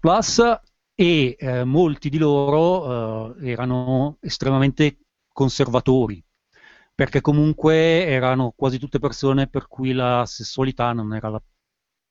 e 0.95 1.37
eh, 1.39 1.63
molti 1.63 2.09
di 2.09 2.17
loro 2.17 3.37
eh, 3.37 3.51
erano 3.51 4.17
estremamente 4.19 4.99
conservatori, 5.31 6.21
perché 6.93 7.21
comunque 7.21 8.05
erano 8.05 8.53
quasi 8.53 8.77
tutte 8.77 8.99
persone 8.99 9.47
per 9.47 9.67
cui 9.67 9.93
la 9.93 10.25
sessualità 10.25 10.91
non 10.91 11.15
era 11.15 11.29
la, 11.29 11.41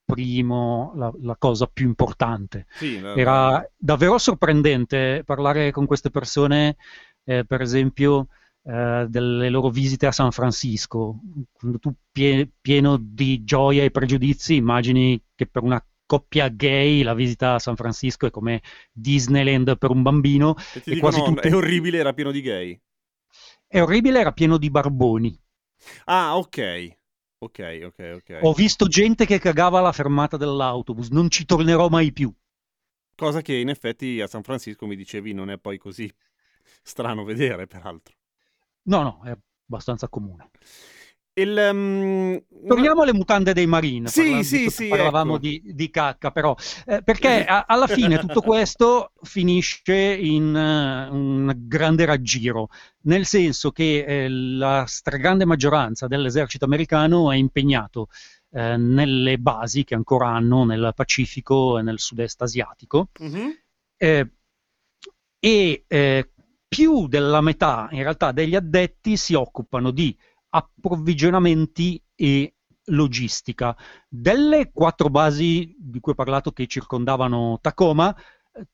primo, 0.06 0.92
la, 0.96 1.12
la 1.20 1.36
cosa 1.36 1.66
più 1.66 1.86
importante. 1.86 2.64
Sì, 2.70 2.96
era 2.96 3.62
davvero 3.76 4.16
sorprendente 4.16 5.22
parlare 5.26 5.70
con 5.70 5.84
queste 5.84 6.08
persone, 6.08 6.76
eh, 7.24 7.44
per 7.44 7.60
esempio, 7.60 8.28
eh, 8.68 9.06
delle 9.08 9.48
loro 9.48 9.70
visite 9.70 10.06
a 10.06 10.12
San 10.12 10.30
Francisco. 10.30 11.18
Quando 11.52 11.78
tu 11.78 11.94
pie- 12.12 12.50
pieno 12.60 12.98
di 13.00 13.42
gioia 13.42 13.82
e 13.82 13.90
pregiudizi 13.90 14.56
immagini 14.56 15.18
che 15.34 15.46
per 15.46 15.62
una 15.62 15.82
coppia 16.04 16.48
gay 16.48 17.02
la 17.02 17.14
visita 17.14 17.54
a 17.54 17.58
San 17.58 17.76
Francisco 17.76 18.26
è 18.26 18.30
come 18.30 18.60
Disneyland 18.92 19.78
per 19.78 19.90
un 19.90 20.02
bambino. 20.02 20.54
E 20.74 20.82
ti 20.82 20.92
dicono, 20.92 21.22
tutto... 21.22 21.40
è 21.40 21.54
orribile, 21.54 21.96
era 21.96 22.12
pieno 22.12 22.30
di 22.30 22.42
gay. 22.42 22.78
È 23.66 23.80
orribile, 23.80 24.20
era 24.20 24.32
pieno 24.32 24.58
di 24.58 24.70
barboni. 24.70 25.38
Ah, 26.04 26.36
ok. 26.36 26.96
Ok, 27.40 27.80
ok, 27.84 28.12
ok. 28.16 28.38
Ho 28.42 28.52
visto 28.52 28.86
gente 28.86 29.24
che 29.24 29.38
cagava 29.38 29.78
alla 29.78 29.92
fermata 29.92 30.36
dell'autobus, 30.36 31.08
non 31.08 31.30
ci 31.30 31.46
tornerò 31.46 31.88
mai 31.88 32.12
più. 32.12 32.30
Cosa 33.14 33.40
che 33.40 33.54
in 33.54 33.70
effetti 33.70 34.20
a 34.20 34.26
San 34.26 34.42
Francisco 34.42 34.86
mi 34.86 34.96
dicevi 34.96 35.32
non 35.32 35.50
è 35.50 35.56
poi 35.56 35.78
così 35.78 36.12
strano 36.82 37.24
vedere, 37.24 37.66
peraltro. 37.66 38.17
No, 38.88 39.02
no, 39.02 39.20
è 39.24 39.36
abbastanza 39.66 40.08
comune. 40.08 40.50
Il, 41.34 41.68
um, 41.72 42.42
Torniamo 42.66 43.02
alle 43.02 43.12
mutande 43.12 43.52
dei 43.52 43.66
Marine. 43.66 44.08
Sì, 44.08 44.22
parla- 44.22 44.42
sì, 44.42 44.70
sì. 44.70 44.88
Parlavamo 44.88 45.34
ecco. 45.34 45.40
di, 45.40 45.62
di, 45.64 45.88
cacca, 45.88 46.32
però. 46.32 46.56
Eh, 46.84 47.02
perché 47.04 47.44
a- 47.44 47.64
alla 47.68 47.86
fine 47.86 48.18
tutto 48.18 48.40
questo 48.40 49.12
finisce 49.22 49.94
in 49.94 50.46
uh, 50.52 51.14
un 51.14 51.54
grande 51.56 52.06
raggiro, 52.06 52.70
nel 53.02 53.24
senso 53.24 53.70
che 53.70 54.04
eh, 54.04 54.28
la 54.28 54.84
stragrande 54.88 55.44
maggioranza 55.44 56.08
dell'esercito 56.08 56.64
americano 56.64 57.30
è 57.30 57.36
impegnato 57.36 58.08
eh, 58.50 58.76
nelle 58.76 59.38
basi 59.38 59.84
che 59.84 59.94
ancora 59.94 60.30
hanno 60.30 60.64
nel 60.64 60.92
Pacifico 60.92 61.78
e 61.78 61.82
nel 61.82 62.00
sud-est 62.00 62.42
asiatico. 62.42 63.10
Mm-hmm. 63.22 63.50
e 65.40 65.84
eh, 65.86 66.30
più 66.68 67.08
della 67.08 67.40
metà, 67.40 67.88
in 67.90 68.02
realtà, 68.02 68.32
degli 68.32 68.54
addetti 68.54 69.16
si 69.16 69.34
occupano 69.34 69.90
di 69.90 70.16
approvvigionamenti 70.50 72.00
e 72.14 72.54
logistica. 72.86 73.76
Delle 74.08 74.70
quattro 74.72 75.08
basi 75.08 75.74
di 75.78 76.00
cui 76.00 76.12
ho 76.12 76.14
parlato 76.14 76.52
che 76.52 76.66
circondavano 76.66 77.58
Tacoma, 77.60 78.14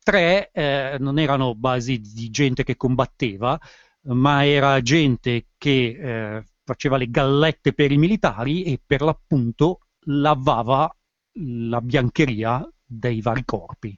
tre 0.02 0.50
eh, 0.52 0.96
non 0.98 1.18
erano 1.18 1.54
basi 1.54 2.00
di 2.00 2.30
gente 2.30 2.64
che 2.64 2.76
combatteva, 2.76 3.58
ma 4.06 4.44
era 4.44 4.80
gente 4.82 5.46
che 5.56 5.96
eh, 5.98 6.44
faceva 6.64 6.96
le 6.96 7.10
gallette 7.10 7.72
per 7.72 7.92
i 7.92 7.98
militari 7.98 8.64
e 8.64 8.80
per 8.84 9.02
l'appunto 9.02 9.80
lavava 10.06 10.94
la 11.38 11.80
biancheria 11.80 12.66
dei 12.84 13.20
vari 13.20 13.44
corpi. 13.44 13.96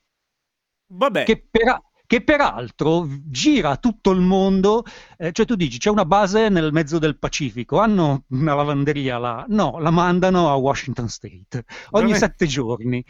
Vabbè. 0.88 1.24
Che 1.24 1.46
per, 1.50 1.80
che 2.06 2.22
peraltro 2.22 3.06
gira 3.24 3.76
tutto 3.76 4.10
il 4.10 4.20
mondo, 4.20 4.84
eh, 5.18 5.32
cioè 5.32 5.44
tu 5.46 5.56
dici 5.56 5.78
c'è 5.78 5.90
una 5.90 6.04
base 6.04 6.48
nel 6.48 6.72
mezzo 6.72 6.98
del 6.98 7.18
Pacifico, 7.18 7.78
hanno 7.78 8.24
una 8.28 8.54
lavanderia 8.54 9.18
là, 9.18 9.44
no, 9.48 9.78
la 9.78 9.90
mandano 9.90 10.50
a 10.50 10.54
Washington 10.54 11.08
State 11.08 11.64
ogni 11.90 12.12
Vabbè. 12.12 12.18
sette 12.18 12.46
giorni. 12.46 13.04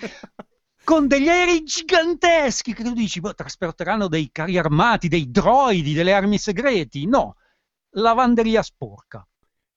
con 0.86 1.08
degli 1.08 1.28
aerei 1.28 1.64
giganteschi 1.64 2.72
che 2.72 2.84
tu 2.84 2.92
dici, 2.92 3.18
boh, 3.18 3.34
trasporteranno 3.34 4.06
dei 4.06 4.30
carri 4.30 4.56
armati, 4.56 5.08
dei 5.08 5.32
droidi, 5.32 5.92
delle 5.94 6.12
armi 6.12 6.38
segreti. 6.38 7.06
No, 7.06 7.34
lavanderia 7.96 8.62
sporca, 8.62 9.26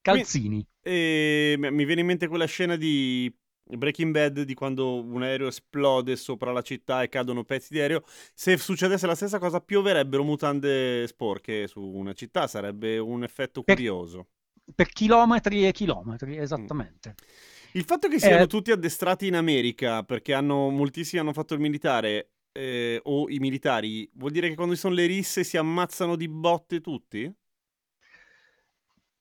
calzini. 0.01 0.57
Mi, 0.57 0.67
eh, 0.81 1.55
mi 1.57 1.85
viene 1.85 2.01
in 2.01 2.07
mente 2.07 2.27
quella 2.27 2.45
scena 2.45 2.75
di 2.75 3.33
Breaking 3.77 4.11
Bad 4.11 4.41
di 4.41 4.53
quando 4.53 5.03
un 5.03 5.21
aereo 5.21 5.47
esplode 5.47 6.15
sopra 6.15 6.51
la 6.51 6.61
città 6.61 7.03
e 7.03 7.09
cadono 7.09 7.43
pezzi 7.43 7.73
di 7.73 7.79
aereo. 7.79 8.03
Se 8.33 8.57
succedesse 8.57 9.05
la 9.05 9.15
stessa 9.15 9.39
cosa, 9.39 9.61
pioverebbero 9.61 10.23
mutande 10.23 11.05
sporche 11.07 11.67
su 11.67 11.81
una 11.81 12.13
città, 12.13 12.47
sarebbe 12.47 12.97
un 12.97 13.23
effetto 13.23 13.63
curioso. 13.63 14.27
Per, 14.63 14.73
per 14.75 14.89
chilometri 14.89 15.67
e 15.67 15.71
chilometri, 15.71 16.37
esattamente. 16.37 17.09
Mm. 17.09 17.69
Il 17.73 17.83
fatto 17.83 18.07
che 18.07 18.19
siano 18.19 18.43
eh, 18.43 18.47
tutti 18.47 18.71
addestrati 18.71 19.27
in 19.27 19.35
America, 19.35 20.03
perché 20.03 20.33
hanno, 20.33 20.69
moltissimi 20.69 21.21
hanno 21.21 21.33
fatto 21.33 21.53
il 21.53 21.59
militare, 21.59 22.31
eh, 22.51 22.99
o 23.03 23.29
i 23.29 23.37
militari, 23.37 24.09
vuol 24.13 24.31
dire 24.31 24.49
che 24.49 24.55
quando 24.55 24.73
ci 24.73 24.79
sono 24.79 24.95
le 24.95 25.05
risse 25.05 25.43
si 25.43 25.57
ammazzano 25.57 26.15
di 26.15 26.27
botte 26.27 26.81
tutti? 26.81 27.31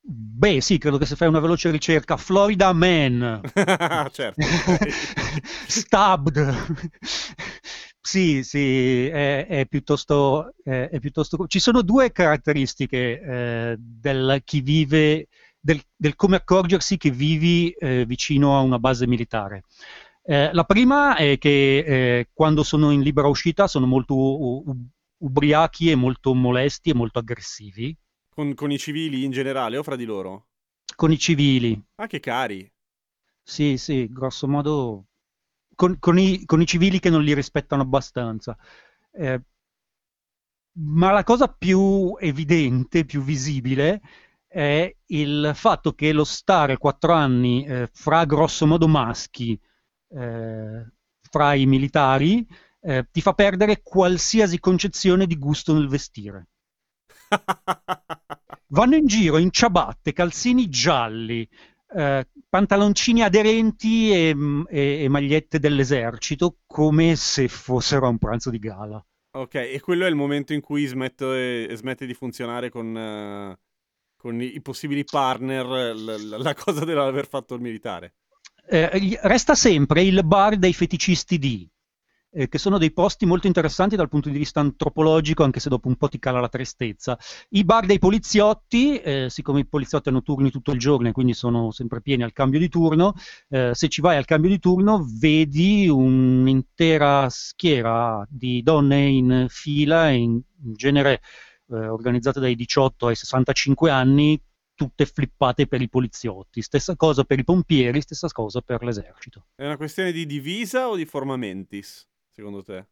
Beh, 0.00 0.60
sì, 0.60 0.78
credo 0.78 0.96
che 0.96 1.04
se 1.06 1.16
fai 1.16 1.28
una 1.28 1.40
veloce 1.40 1.70
ricerca, 1.70 2.16
Florida 2.16 2.72
Man, 2.72 3.40
certo. 4.12 4.40
Stabbed, 5.66 6.54
sì, 8.00 8.42
sì, 8.42 9.06
è, 9.06 9.46
è, 9.46 9.66
piuttosto, 9.66 10.54
è, 10.62 10.88
è, 10.90 10.98
piuttosto, 11.00 11.46
Ci 11.46 11.58
sono 11.58 11.82
due 11.82 12.10
caratteristiche 12.12 13.20
eh, 13.20 13.76
del 13.78 14.40
chi 14.44 14.60
vive, 14.62 15.28
del, 15.60 15.80
del, 15.94 16.14
come 16.16 16.36
accorgersi 16.36 16.96
che 16.96 17.10
vivi 17.10 17.70
eh, 17.70 18.06
vicino 18.06 18.56
a 18.56 18.60
una 18.60 18.78
base 18.78 19.06
militare. 19.06 19.64
Eh, 20.22 20.52
la 20.52 20.64
prima 20.64 21.16
è 21.16 21.36
che 21.38 21.78
eh, 21.78 22.28
quando 22.32 22.62
sono 22.62 22.90
in 22.92 23.02
libera 23.02 23.28
uscita 23.28 23.66
sono 23.66 23.86
molto 23.86 24.14
u- 24.14 24.76
ubriachi 25.18 25.90
e 25.90 25.94
molto 25.96 26.34
molesti 26.34 26.90
e 26.90 26.94
molto 26.94 27.18
aggressivi 27.18 27.94
con, 28.38 28.54
con, 28.54 28.70
i 28.70 28.78
civili 28.78 29.24
in 29.24 29.32
generale 29.32 29.78
o 29.78 29.82
fra 29.82 29.96
di 29.96 30.04
loro? 30.04 30.46
Con 30.94 31.10
i 31.10 31.18
civili. 31.18 31.82
Ah, 31.96 32.06
che 32.06 32.20
cari. 32.20 32.70
Sì, 33.42 33.76
sì, 33.78 34.06
grosso 34.12 34.46
modo 34.46 35.06
con, 35.74 35.98
con, 35.98 36.20
i, 36.20 36.44
con 36.44 36.60
i, 36.60 36.66
civili 36.66 37.00
che 37.00 37.10
non 37.10 37.24
li 37.24 37.34
rispettano 37.34 37.82
abbastanza. 37.82 38.56
Eh, 39.10 39.42
ma 40.74 41.10
la 41.10 41.24
cosa 41.24 41.48
più 41.48 42.16
evidente, 42.20 43.04
più 43.04 43.22
visibile, 43.22 44.00
è 44.46 44.94
il 45.06 45.50
fatto 45.54 45.94
che 45.94 46.12
lo 46.12 46.22
stare 46.22 46.76
quattro 46.76 47.14
anni 47.14 47.64
eh, 47.66 47.88
fra 47.92 48.24
grosso 48.24 48.68
modo 48.68 48.86
maschi, 48.86 49.60
eh, 50.10 50.86
fra 51.28 51.54
i 51.54 51.66
militari, 51.66 52.46
eh, 52.82 53.08
ti 53.10 53.20
fa 53.20 53.32
perdere 53.32 53.82
qualsiasi 53.82 54.60
concezione 54.60 55.26
di 55.26 55.36
gusto 55.36 55.74
nel 55.74 55.88
vestire. 55.88 56.46
Vanno 58.70 58.96
in 58.96 59.06
giro 59.06 59.38
in 59.38 59.50
ciabatte, 59.50 60.12
calzini 60.12 60.68
gialli, 60.68 61.48
eh, 61.94 62.28
pantaloncini 62.48 63.22
aderenti 63.22 64.12
e, 64.12 64.36
e, 64.68 65.02
e, 65.04 65.08
magliette 65.08 65.58
dell'esercito, 65.58 66.58
come 66.66 67.16
se 67.16 67.48
fossero 67.48 68.06
a 68.06 68.10
un 68.10 68.18
pranzo 68.18 68.50
di 68.50 68.58
gala. 68.58 69.04
Ok, 69.30 69.54
e 69.54 69.80
quello 69.80 70.04
è 70.04 70.08
il 70.08 70.14
momento 70.14 70.52
in 70.52 70.60
cui 70.60 70.86
smette, 70.86 71.68
smette 71.76 72.06
di 72.06 72.14
funzionare 72.14 72.70
con, 72.70 72.94
uh, 72.94 73.56
con, 74.16 74.40
i 74.40 74.60
possibili 74.60 75.04
partner 75.04 75.66
la, 75.66 76.38
la 76.38 76.54
cosa 76.54 76.84
dell'aver 76.84 77.26
fatto 77.26 77.54
il 77.54 77.60
militare. 77.60 78.14
Eh, 78.70 79.18
resta 79.22 79.54
sempre 79.54 80.02
il 80.02 80.24
bar 80.24 80.56
dei 80.56 80.74
feticisti 80.74 81.38
di 81.38 81.68
eh, 82.30 82.48
che 82.48 82.58
sono 82.58 82.78
dei 82.78 82.92
posti 82.92 83.26
molto 83.26 83.46
interessanti 83.46 83.96
dal 83.96 84.08
punto 84.08 84.28
di 84.28 84.38
vista 84.38 84.60
antropologico, 84.60 85.42
anche 85.42 85.60
se 85.60 85.68
dopo 85.68 85.88
un 85.88 85.96
po' 85.96 86.08
ti 86.08 86.18
cala 86.18 86.40
la 86.40 86.48
tristezza. 86.48 87.18
I 87.50 87.64
bar 87.64 87.86
dei 87.86 87.98
poliziotti, 87.98 88.98
eh, 88.98 89.26
siccome 89.30 89.60
i 89.60 89.66
poliziotti 89.66 90.08
hanno 90.08 90.22
turni 90.22 90.50
tutto 90.50 90.72
il 90.72 90.78
giorno 90.78 91.08
e 91.08 91.12
quindi 91.12 91.34
sono 91.34 91.70
sempre 91.70 92.00
pieni 92.00 92.22
al 92.22 92.32
cambio 92.32 92.58
di 92.58 92.68
turno, 92.68 93.14
eh, 93.48 93.70
se 93.74 93.88
ci 93.88 94.00
vai 94.00 94.16
al 94.16 94.24
cambio 94.24 94.50
di 94.50 94.58
turno 94.58 95.06
vedi 95.18 95.88
un'intera 95.88 97.28
schiera 97.30 98.26
di 98.28 98.62
donne 98.62 99.06
in 99.06 99.46
fila, 99.48 100.10
in, 100.10 100.40
in 100.64 100.74
genere 100.74 101.20
eh, 101.70 101.88
organizzate 101.88 102.40
dai 102.40 102.54
18 102.54 103.06
ai 103.08 103.16
65 103.16 103.90
anni, 103.90 104.40
tutte 104.74 105.06
flippate 105.06 105.66
per 105.66 105.82
i 105.82 105.88
poliziotti. 105.88 106.62
Stessa 106.62 106.94
cosa 106.94 107.24
per 107.24 107.40
i 107.40 107.44
pompieri, 107.44 108.00
stessa 108.00 108.28
cosa 108.28 108.60
per 108.60 108.84
l'esercito. 108.84 109.46
È 109.56 109.64
una 109.64 109.76
questione 109.76 110.12
di 110.12 110.24
divisa 110.24 110.88
o 110.88 110.94
di 110.94 111.04
formamentis? 111.04 112.06
Secondo 112.38 112.62
te? 112.62 112.86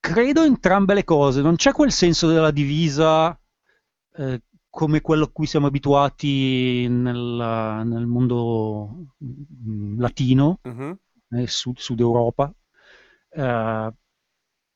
Credo 0.00 0.42
entrambe 0.44 0.92
le 0.94 1.02
cose, 1.04 1.40
non 1.40 1.56
c'è 1.56 1.72
quel 1.72 1.90
senso 1.90 2.28
della 2.28 2.50
divisa 2.50 3.38
eh, 4.16 4.42
come 4.68 5.00
quello 5.00 5.24
a 5.24 5.30
cui 5.32 5.46
siamo 5.46 5.66
abituati 5.66 6.86
nel, 6.88 7.82
nel 7.86 8.06
mondo 8.06 9.06
mm, 9.24 9.98
latino, 9.98 10.60
Mhm. 10.64 10.98
nel 11.28 11.48
sud, 11.48 11.78
sud 11.78 12.00
Europa. 12.00 12.52
Eh, 13.30 13.92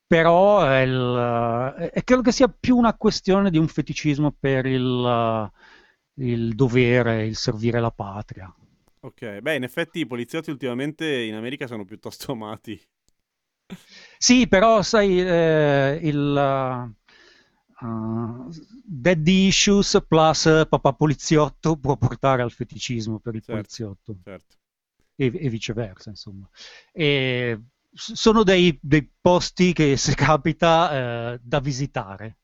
però 0.06 0.62
è, 0.64 0.80
il- 0.80 1.90
è- 1.92 2.02
credo 2.04 2.22
che 2.22 2.32
sia 2.32 2.48
più 2.48 2.76
una 2.76 2.94
questione 2.96 3.50
di 3.50 3.58
un 3.58 3.68
feticismo 3.68 4.32
per 4.38 4.64
il, 4.66 5.50
il 6.14 6.54
dovere, 6.54 7.26
il 7.26 7.36
servire 7.36 7.80
la 7.80 7.90
patria. 7.90 8.52
Ok, 9.00 9.40
beh, 9.40 9.56
in 9.56 9.62
effetti 9.64 9.98
i 10.00 10.06
poliziotti 10.06 10.50
ultimamente 10.50 11.22
in 11.22 11.34
America 11.34 11.66
sono 11.66 11.84
piuttosto 11.84 12.30
amati. 12.32 12.80
Sì, 14.18 14.48
però 14.48 14.82
sai, 14.82 15.20
eh, 15.20 16.00
il 16.02 16.94
uh, 17.80 18.50
daddy 18.84 19.46
issues 19.46 20.02
plus 20.06 20.66
papà 20.68 20.92
poliziotto 20.94 21.76
può 21.76 21.96
portare 21.96 22.42
al 22.42 22.50
feticismo 22.50 23.18
per 23.20 23.34
il 23.34 23.42
Certo. 23.42 23.52
poliziotto 23.52 24.16
Certo. 24.24 24.56
e, 25.16 25.26
e 25.34 25.48
viceversa, 25.48 26.10
insomma. 26.10 26.48
E 26.92 27.60
sono 27.90 28.42
dei, 28.42 28.78
dei 28.82 29.10
posti 29.20 29.72
che, 29.72 29.96
se 29.96 30.14
capita, 30.14 31.34
eh, 31.34 31.40
da 31.42 31.60
visitare, 31.60 32.38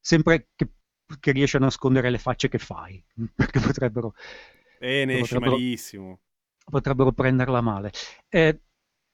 sempre 0.00 0.48
che, 0.54 0.72
che 1.20 1.32
riesci 1.32 1.56
a 1.56 1.60
nascondere 1.60 2.10
le 2.10 2.18
facce 2.18 2.48
che 2.48 2.58
fai, 2.58 3.02
perché 3.34 3.60
potrebbero, 3.60 4.14
E 4.78 5.04
ne 5.04 5.14
esce 5.14 5.34
potrebbero- 5.34 5.52
malissimo. 5.52 6.20
potrebbero 6.70 7.12
prenderla 7.12 7.60
male. 7.60 7.92
Eh, 8.28 8.60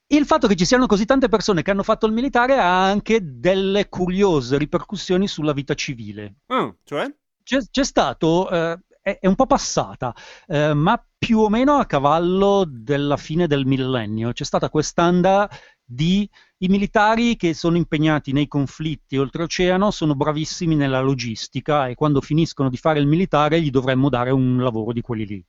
il 0.08 0.26
fatto 0.26 0.46
che 0.46 0.56
ci 0.56 0.64
siano 0.66 0.86
così 0.86 1.04
tante 1.06 1.28
persone 1.28 1.62
che 1.62 1.70
hanno 1.70 1.82
fatto 1.82 2.06
il 2.06 2.12
militare 2.12 2.58
ha 2.58 2.84
anche 2.84 3.20
delle 3.22 3.88
curiose 3.88 4.58
ripercussioni 4.58 5.26
sulla 5.26 5.52
vita 5.52 5.74
civile. 5.74 6.36
Ah, 6.46 6.74
cioè? 6.84 7.12
C'è, 7.42 7.60
c'è 7.70 7.84
stato, 7.84 8.50
eh, 8.50 8.78
è, 9.00 9.18
è 9.20 9.26
un 9.26 9.34
po' 9.34 9.46
passata, 9.46 10.14
eh, 10.46 10.74
ma 10.74 11.02
più 11.18 11.38
o 11.40 11.48
meno 11.48 11.74
a 11.74 11.86
cavallo 11.86 12.64
della 12.68 13.16
fine 13.16 13.46
del 13.46 13.64
millennio, 13.66 14.32
c'è 14.32 14.44
stata 14.44 14.68
quest'anda 14.68 15.48
di 15.86 16.28
i 16.58 16.68
militari 16.68 17.36
che 17.36 17.52
sono 17.54 17.76
impegnati 17.76 18.32
nei 18.32 18.46
conflitti 18.48 19.18
oltreoceano 19.18 19.90
sono 19.90 20.14
bravissimi 20.14 20.74
nella 20.74 21.00
logistica 21.02 21.88
e 21.88 21.94
quando 21.94 22.20
finiscono 22.22 22.70
di 22.70 22.76
fare 22.78 23.00
il 23.00 23.06
militare 23.06 23.60
gli 23.60 23.70
dovremmo 23.70 24.08
dare 24.08 24.30
un 24.30 24.58
lavoro 24.62 24.92
di 24.92 25.00
quelli 25.02 25.26
lì. 25.26 25.44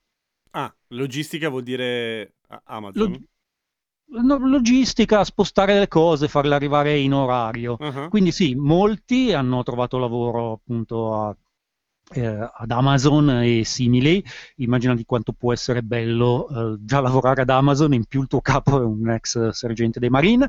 Ah, 0.58 0.74
logistica 0.88 1.48
vuol 1.50 1.62
dire 1.62 2.36
a- 2.48 2.62
Amazon. 2.64 3.12
Lo- 4.08 4.22
no, 4.22 4.38
logistica, 4.38 5.24
spostare 5.24 5.78
le 5.78 5.88
cose, 5.88 6.28
farle 6.28 6.54
arrivare 6.54 6.98
in 6.98 7.12
orario. 7.12 7.76
Ah, 7.80 8.08
Quindi 8.08 8.32
sì, 8.32 8.54
molti 8.54 9.32
hanno 9.32 9.62
trovato 9.62 9.98
lavoro 9.98 10.52
appunto 10.52 11.14
a- 11.14 11.36
eh, 12.14 12.24
ad 12.24 12.70
Amazon 12.70 13.30
e 13.42 13.64
simili. 13.64 14.24
Immaginati 14.56 15.04
quanto 15.04 15.32
può 15.32 15.52
essere 15.52 15.82
bello 15.82 16.48
eh, 16.48 16.76
già 16.80 17.00
lavorare 17.00 17.42
ad 17.42 17.50
Amazon, 17.50 17.92
in 17.94 18.04
più 18.06 18.22
il 18.22 18.28
tuo 18.28 18.40
capo 18.40 18.80
è 18.80 18.84
un 18.84 19.10
ex 19.10 19.48
sergente 19.50 19.98
dei 20.00 20.08
Marine, 20.10 20.46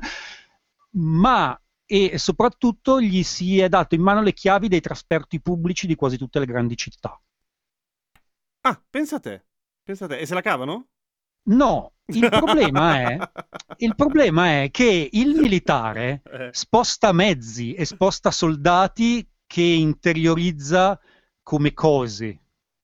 ma 0.92 1.58
e 1.90 2.18
soprattutto 2.18 3.00
gli 3.00 3.22
si 3.22 3.58
è 3.60 3.68
dato 3.68 3.94
in 3.94 4.02
mano 4.02 4.22
le 4.22 4.32
chiavi 4.34 4.68
dei 4.68 4.80
trasporti 4.80 5.40
pubblici 5.40 5.86
di 5.86 5.94
quasi 5.96 6.16
tutte 6.18 6.38
le 6.38 6.46
grandi 6.46 6.76
città. 6.76 7.18
Ah, 8.62 8.80
pensa 8.92 9.16
a 9.16 9.20
te. 9.20 9.42
Pensa 9.88 10.04
a 10.04 10.08
te. 10.08 10.18
E 10.18 10.26
se 10.26 10.34
la 10.34 10.42
cavano? 10.42 10.88
No, 11.44 11.92
il 12.08 12.28
problema 12.28 13.00
è, 13.00 13.18
il 13.78 13.94
problema 13.94 14.60
è 14.62 14.70
che 14.70 15.08
il 15.10 15.34
militare 15.34 16.20
Eh, 16.30 16.50
sposta 16.52 17.10
mezzi 17.12 17.72
e 17.72 17.86
sposta 17.86 18.30
soldati 18.30 19.26
che 19.46 19.62
interiorizza 19.62 21.00
come 21.42 21.72
cose, 21.72 22.38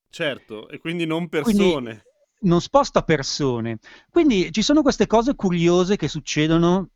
certo, 0.08 0.66
e 0.70 0.78
quindi 0.78 1.04
non 1.04 1.28
Quindi- 1.28 1.52
persone. 1.58 2.02
non 2.44 2.62
sposta 2.62 3.02
persone. 3.02 3.80
Quindi 4.10 4.50
ci 4.50 4.62
sono 4.62 4.80
queste 4.80 5.06
cose 5.06 5.34
curiose 5.34 5.96
che 5.96 6.08
succedono 6.08 6.88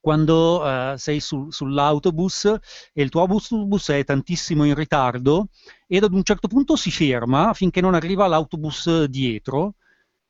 quando 0.00 0.64
eh, 0.66 0.94
sei 0.98 1.20
su- 1.20 1.50
sull'autobus 1.50 2.44
e 2.92 3.02
il 3.02 3.08
tuo 3.10 3.22
autobus 3.22 3.90
è 3.90 4.04
tantissimo 4.04 4.64
in 4.64 4.74
ritardo 4.74 5.48
ed 5.86 6.04
ad 6.04 6.12
un 6.12 6.22
certo 6.22 6.48
punto 6.48 6.76
si 6.76 6.90
ferma 6.90 7.52
finché 7.54 7.80
non 7.80 7.94
arriva 7.94 8.26
l'autobus 8.26 9.04
dietro 9.04 9.74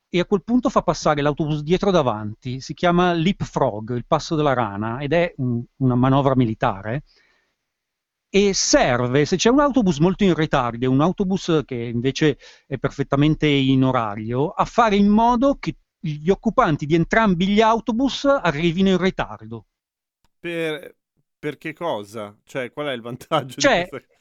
e 0.09 0.19
a 0.19 0.25
quel 0.25 0.43
punto 0.43 0.69
fa 0.69 0.81
passare 0.81 1.21
l'autobus 1.21 1.61
dietro 1.61 1.91
davanti. 1.91 2.61
Si 2.61 2.73
chiama 2.73 3.13
leapfrog, 3.13 3.95
il 3.95 4.05
passo 4.07 4.35
della 4.35 4.53
rana, 4.53 4.99
ed 5.01 5.13
è 5.13 5.33
un- 5.37 5.63
una 5.77 5.95
manovra 5.95 6.35
militare. 6.35 7.03
E 8.31 8.53
serve, 8.53 9.25
se 9.25 9.37
c'è 9.37 9.49
un 9.49 9.59
autobus 9.59 9.97
molto 9.99 10.23
in 10.23 10.35
ritardo 10.35 10.85
e 10.85 10.87
un 10.87 11.01
autobus 11.01 11.63
che 11.65 11.75
invece 11.75 12.37
è 12.67 12.77
perfettamente 12.77 13.47
in 13.47 13.83
orario, 13.83 14.49
a 14.51 14.65
fare 14.65 14.95
in 14.95 15.07
modo 15.07 15.57
che 15.59 15.75
gli 15.99 16.29
occupanti 16.29 16.85
di 16.85 16.95
entrambi 16.95 17.47
gli 17.47 17.61
autobus 17.61 18.25
arrivino 18.25 18.89
in 18.89 18.97
ritardo. 18.97 19.67
Per... 20.39 20.95
per 21.39 21.57
che 21.57 21.73
cosa? 21.73 22.37
Cioè, 22.43 22.71
qual 22.71 22.87
è 22.87 22.91
il 22.91 23.01
vantaggio 23.01 23.59
Cioè, 23.59 23.83
di 23.83 23.89
questa... 23.89 24.13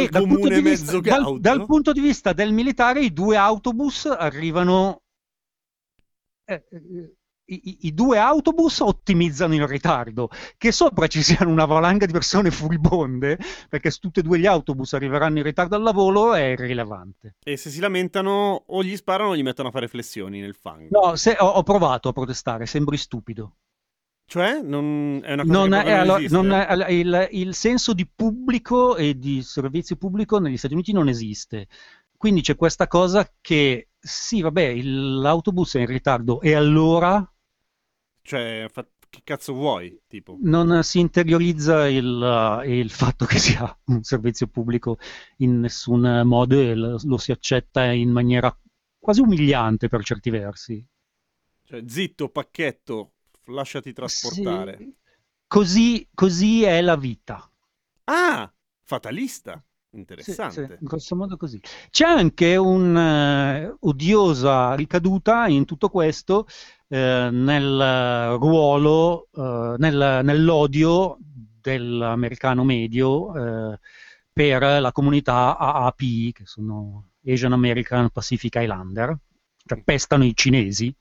E 0.00 0.08
dal 0.08 0.26
punto 0.26 0.48
vista- 0.48 0.60
mezzo 0.60 1.00
dal- 1.00 1.40
dal 1.40 1.64
punto 1.64 1.92
di 1.92 2.00
vista 2.00 2.32
del 2.32 2.52
militare, 2.52 3.04
i 3.04 3.12
due 3.12 3.36
autobus 3.36 4.06
arrivano. 4.06 5.02
eh, 6.46 6.64
eh, 6.70 7.16
i, 7.54 7.78
i- 7.86 7.94
due 7.94 8.18
autobus 8.18 8.80
ottimizzano 8.80 9.54
il 9.54 9.66
ritardo. 9.66 10.28
Che 10.56 10.72
sopra 10.72 11.06
ci 11.06 11.22
siano 11.22 11.50
una 11.50 11.64
valanga 11.64 12.06
di 12.06 12.12
persone 12.12 12.50
furibonde, 12.50 13.38
perché 13.68 13.90
se 13.90 13.98
tutti 14.00 14.20
e 14.20 14.22
due 14.22 14.38
gli 14.38 14.46
autobus 14.46 14.92
arriveranno 14.94 15.38
in 15.38 15.44
ritardo 15.44 15.76
al 15.76 15.82
lavoro, 15.82 16.34
è 16.34 16.42
irrilevante. 16.42 17.36
E 17.44 17.56
se 17.56 17.70
si 17.70 17.80
lamentano 17.80 18.64
o 18.66 18.82
gli 18.82 18.96
sparano 18.96 19.30
o 19.30 19.36
gli 19.36 19.42
mettono 19.42 19.68
a 19.68 19.72
fare 19.72 19.88
flessioni 19.88 20.40
nel 20.40 20.54
fango. 20.54 20.88
No, 20.90 21.16
se- 21.16 21.36
ho, 21.38 21.46
ho 21.46 21.62
provato 21.62 22.08
a 22.08 22.12
protestare, 22.12 22.66
sembri 22.66 22.96
stupido. 22.96 23.56
Cioè, 24.26 24.60
non... 24.60 25.20
è 25.24 25.32
una 25.32 25.42
cosa 25.44 25.58
Non 25.58 25.70
che 25.70 25.78
è- 25.78 26.04
proprio 26.04 26.04
non 26.04 26.18
esiste? 26.18 26.36
non 26.36 26.52
è- 26.82 26.90
il, 26.90 27.28
il 27.32 27.54
senso 27.54 27.94
di 27.94 28.06
pubblico 28.06 28.96
e 28.96 29.18
di 29.18 29.40
servizio 29.42 29.96
pubblico 29.96 30.38
negli 30.38 30.58
Stati 30.58 30.74
Uniti 30.74 30.92
non 30.92 31.08
esiste. 31.08 31.66
Quindi 32.14 32.42
c'è 32.42 32.54
questa 32.56 32.86
cosa 32.88 33.26
che 33.40 33.88
sì, 33.98 34.42
vabbè, 34.42 34.60
il- 34.62 35.20
l'autobus 35.20 35.76
è 35.76 35.80
in 35.80 35.86
ritardo 35.86 36.40
e 36.42 36.54
allora 36.54 37.26
Cioè, 38.28 38.66
fa- 38.70 38.86
che 39.08 39.22
cazzo 39.24 39.54
vuoi? 39.54 39.98
Tipo, 40.06 40.38
non 40.42 40.82
si 40.84 41.00
interiorizza 41.00 41.88
il, 41.88 42.62
il 42.66 42.90
fatto 42.90 43.24
che 43.26 43.38
sia 43.38 43.78
un 43.86 44.02
servizio 44.02 44.46
pubblico 44.46 44.98
in 45.38 45.60
nessun 45.60 46.22
modo 46.24 46.60
e 46.60 46.74
lo, 46.74 46.98
lo 47.02 47.16
si 47.18 47.32
accetta 47.32 47.84
in 47.92 48.10
maniera 48.10 48.56
quasi 48.98 49.20
umiliante 49.20 49.88
per 49.88 50.04
certi 50.04 50.30
versi. 50.30 50.86
cioè, 51.64 51.82
zitto, 51.86 52.28
pacchetto, 52.30 53.12
lasciati 53.46 53.92
trasportare. 53.92 54.76
Sì. 54.76 54.96
Così, 55.46 56.08
così 56.14 56.62
è 56.64 56.80
la 56.82 56.96
vita. 56.96 57.50
Ah, 58.06 58.52
fatalista. 58.82 59.62
Sì, 59.98 60.30
Interessante. 60.30 60.50
sì, 60.52 60.60
in 60.60 60.86
grosso 60.86 61.16
modo 61.16 61.36
così. 61.36 61.60
C'è 61.90 62.04
anche 62.06 62.56
un'odiosa 62.56 63.74
ricaduta 64.74 65.46
in 65.48 65.64
tutto 65.64 65.88
questo 65.88 66.46
eh, 66.88 67.28
nel 67.30 68.36
ruolo, 68.38 69.28
eh, 69.32 69.74
nel- 69.78 70.20
nell'odio 70.24 71.18
dell'americano 71.20 72.64
medio 72.64 73.72
eh, 73.72 73.78
per 74.32 74.62
la 74.80 74.92
comunità 74.92 75.56
AAPI, 75.58 76.32
che 76.32 76.46
sono 76.46 77.10
Asian 77.26 77.52
American 77.52 78.10
Pacific 78.10 78.54
Islander, 78.56 79.16
cioè 79.66 79.82
pestano 79.82 80.24
i 80.24 80.34
cinesi. 80.34 80.94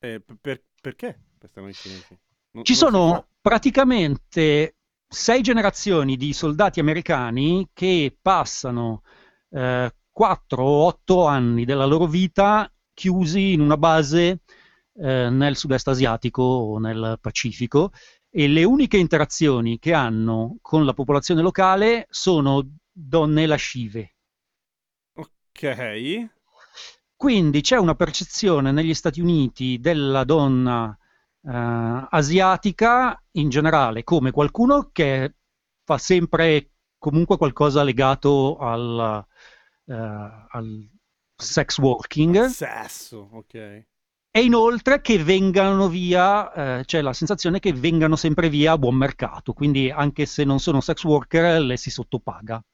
Eh, 0.00 0.20
p- 0.20 0.36
per- 0.40 0.62
perché 0.80 1.18
questi 1.38 1.60
i 1.60 1.74
cinesi? 1.74 2.18
Non- 2.52 2.64
Ci 2.64 2.74
sono 2.74 3.26
praticamente 3.40 4.76
sei 5.08 5.42
generazioni 5.42 6.16
di 6.16 6.32
soldati 6.32 6.80
americani 6.80 7.68
che 7.72 8.16
passano 8.20 9.02
eh, 9.50 9.92
4 10.10 10.62
o 10.62 10.86
8 10.86 11.26
anni 11.26 11.64
della 11.64 11.86
loro 11.86 12.06
vita 12.06 12.70
chiusi 12.92 13.52
in 13.52 13.60
una 13.60 13.76
base 13.76 14.42
eh, 14.96 15.28
nel 15.28 15.56
sud-est 15.56 15.88
asiatico 15.88 16.42
o 16.42 16.78
nel 16.78 17.18
Pacifico 17.20 17.90
e 18.30 18.48
le 18.48 18.64
uniche 18.64 18.96
interazioni 18.96 19.78
che 19.78 19.92
hanno 19.92 20.56
con 20.60 20.84
la 20.84 20.92
popolazione 20.92 21.42
locale 21.42 22.06
sono 22.10 22.68
donne 22.90 23.46
lascive. 23.46 24.14
Ok. 25.14 26.28
Quindi 27.16 27.60
c'è 27.60 27.76
una 27.76 27.94
percezione 27.94 28.72
negli 28.72 28.94
Stati 28.94 29.20
Uniti 29.20 29.78
della 29.78 30.24
donna 30.24 30.96
eh, 31.46 32.06
asiatica 32.10 33.20
in 33.32 33.48
generale 33.48 34.04
come 34.04 34.30
qualcuno 34.30 34.90
che 34.92 35.34
fa 35.84 35.98
sempre 35.98 36.70
comunque 36.98 37.36
qualcosa 37.36 37.82
legato 37.82 38.56
al, 38.56 39.24
eh, 39.86 39.94
al 39.94 40.88
sex 41.36 41.78
working 41.78 42.46
Sesso, 42.46 43.28
ok. 43.32 43.54
e 43.54 43.86
inoltre 44.42 45.00
che 45.02 45.22
vengano 45.22 45.88
via, 45.88 46.78
eh, 46.78 46.84
c'è 46.84 47.02
la 47.02 47.12
sensazione 47.12 47.58
che 47.60 47.72
vengano 47.72 48.16
sempre 48.16 48.48
via 48.48 48.72
a 48.72 48.78
buon 48.78 48.94
mercato, 48.94 49.52
quindi 49.52 49.90
anche 49.90 50.24
se 50.26 50.44
non 50.44 50.60
sono 50.60 50.80
sex 50.80 51.04
worker 51.04 51.60
le 51.60 51.76
si 51.76 51.90
sottopaga. 51.90 52.64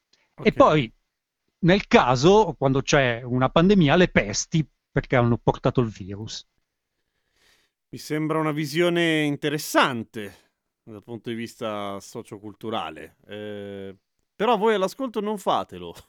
E 0.43 0.53
poi, 0.53 0.91
nel 1.61 1.87
caso, 1.87 2.55
quando 2.57 2.81
c'è 2.81 3.21
una 3.23 3.51
pandemia, 3.51 3.97
le 3.97 4.09
pesti 4.09 4.67
perché 4.91 5.17
hanno 5.17 5.37
portato 5.37 5.83
il 5.83 5.89
virus. 5.89 6.47
Mi 7.93 7.99
sembra 7.99 8.39
una 8.39 8.53
visione 8.53 9.23
interessante 9.23 10.51
dal 10.85 11.03
punto 11.03 11.29
di 11.29 11.35
vista 11.35 11.99
socioculturale. 11.99 13.17
Eh, 13.27 13.97
però 14.37 14.57
voi 14.57 14.75
all'ascolto 14.75 15.21
non 15.21 15.39
fatelo. 15.39 15.95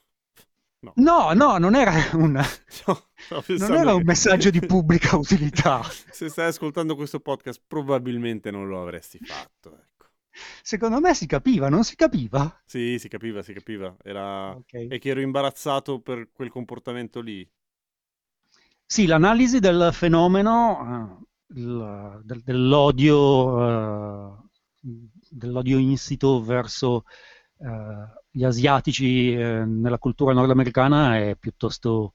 No, 0.81 0.93
no, 0.95 1.31
no 1.33 1.59
non, 1.59 1.75
era 1.75 1.93
un, 2.13 2.31
No, 2.87 3.07
non 3.59 3.75
era 3.75 3.93
un 3.93 4.01
messaggio 4.03 4.49
di 4.49 4.59
pubblica 4.61 5.15
utilità. 5.15 5.83
Se 5.83 6.27
stai 6.27 6.47
ascoltando 6.47 6.95
questo 6.95 7.19
podcast, 7.19 7.61
probabilmente 7.67 8.49
non 8.49 8.67
lo 8.67 8.81
avresti 8.81 9.19
fatto. 9.19 9.75
Ecco. 9.75 10.07
Secondo 10.63 10.99
me 10.99 11.13
si 11.13 11.27
capiva, 11.27 11.69
non 11.69 11.83
si 11.83 11.95
capiva? 11.95 12.61
Sì, 12.65 12.97
si 12.97 13.09
capiva, 13.09 13.43
si 13.43 13.53
capiva. 13.53 13.95
Era... 14.01 14.55
Ok. 14.55 14.87
E 14.89 14.97
che 14.97 15.09
ero 15.09 15.21
imbarazzato 15.21 15.99
per 15.99 16.31
quel 16.31 16.49
comportamento 16.49 17.21
lì. 17.21 17.47
Sì, 18.83 19.05
l'analisi 19.05 19.59
del 19.59 19.91
fenomeno 19.93 21.21
eh, 21.21 21.30
del- 21.53 22.41
dell'odio, 22.43 24.33
eh, 24.33 24.37
dell'odio 25.29 25.77
insito 25.77 26.41
verso 26.43 27.03
eh, 27.59 27.67
gli 28.31 28.43
asiatici 28.43 29.33
eh, 29.33 29.65
nella 29.65 29.97
cultura 29.99 30.33
nordamericana 30.33 31.17
è 31.17 31.35
piuttosto 31.35 32.13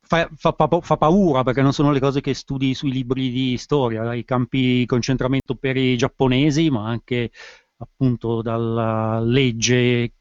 fa, 0.00 0.28
fa 0.34 0.54
fa 0.80 0.96
paura 0.96 1.42
perché 1.42 1.62
non 1.62 1.72
sono 1.72 1.90
le 1.90 2.00
cose 2.00 2.20
che 2.20 2.34
studi 2.34 2.74
sui 2.74 2.92
libri 2.92 3.30
di 3.30 3.56
storia, 3.58 4.14
i 4.14 4.24
campi 4.24 4.78
di 4.78 4.86
concentramento 4.86 5.56
per 5.56 5.76
i 5.76 5.96
giapponesi, 5.96 6.70
ma 6.70 6.86
anche 6.88 7.30
appunto 7.78 8.42
dalla 8.42 9.20
legge 9.20 10.12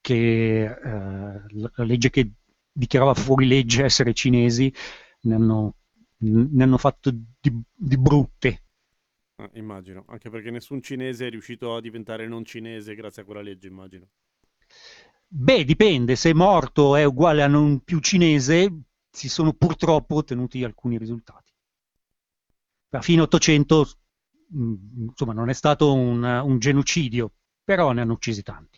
che, 0.00 0.76
la 1.50 1.84
legge 1.84 2.10
che 2.10 2.30
dichiarava 2.72 3.14
fuori 3.14 3.46
legge 3.46 3.84
essere 3.84 4.14
cinesi, 4.14 4.72
ne 5.22 5.34
hanno, 5.34 5.74
ne 6.18 6.62
hanno 6.62 6.78
fatto 6.78 7.10
di, 7.10 7.52
di 7.74 7.98
brutte. 7.98 8.62
Ah, 9.40 9.50
immagino, 9.54 10.04
anche 10.08 10.30
perché 10.30 10.50
nessun 10.52 10.80
cinese 10.80 11.26
è 11.26 11.30
riuscito 11.30 11.74
a 11.74 11.80
diventare 11.80 12.28
non 12.28 12.44
cinese 12.44 12.94
grazie 12.94 13.22
a 13.22 13.24
quella 13.24 13.40
legge, 13.42 13.66
immagino. 13.66 14.08
Beh, 15.30 15.64
dipende, 15.64 16.16
se 16.16 16.34
morto 16.34 16.94
è 16.94 17.04
uguale 17.04 17.42
a 17.42 17.46
non 17.46 17.80
più 17.80 17.98
cinese, 18.00 18.82
si 19.10 19.28
sono 19.30 19.54
purtroppo 19.54 20.16
ottenuti 20.16 20.62
alcuni 20.64 20.98
risultati. 20.98 21.52
A 22.90 23.00
fine 23.00 23.22
800, 23.22 23.86
mh, 24.50 24.74
insomma, 25.08 25.32
non 25.32 25.48
è 25.48 25.54
stato 25.54 25.94
un, 25.94 26.22
un 26.22 26.58
genocidio, 26.58 27.32
però 27.64 27.92
ne 27.92 28.02
hanno 28.02 28.12
uccisi 28.12 28.42
tanti. 28.42 28.77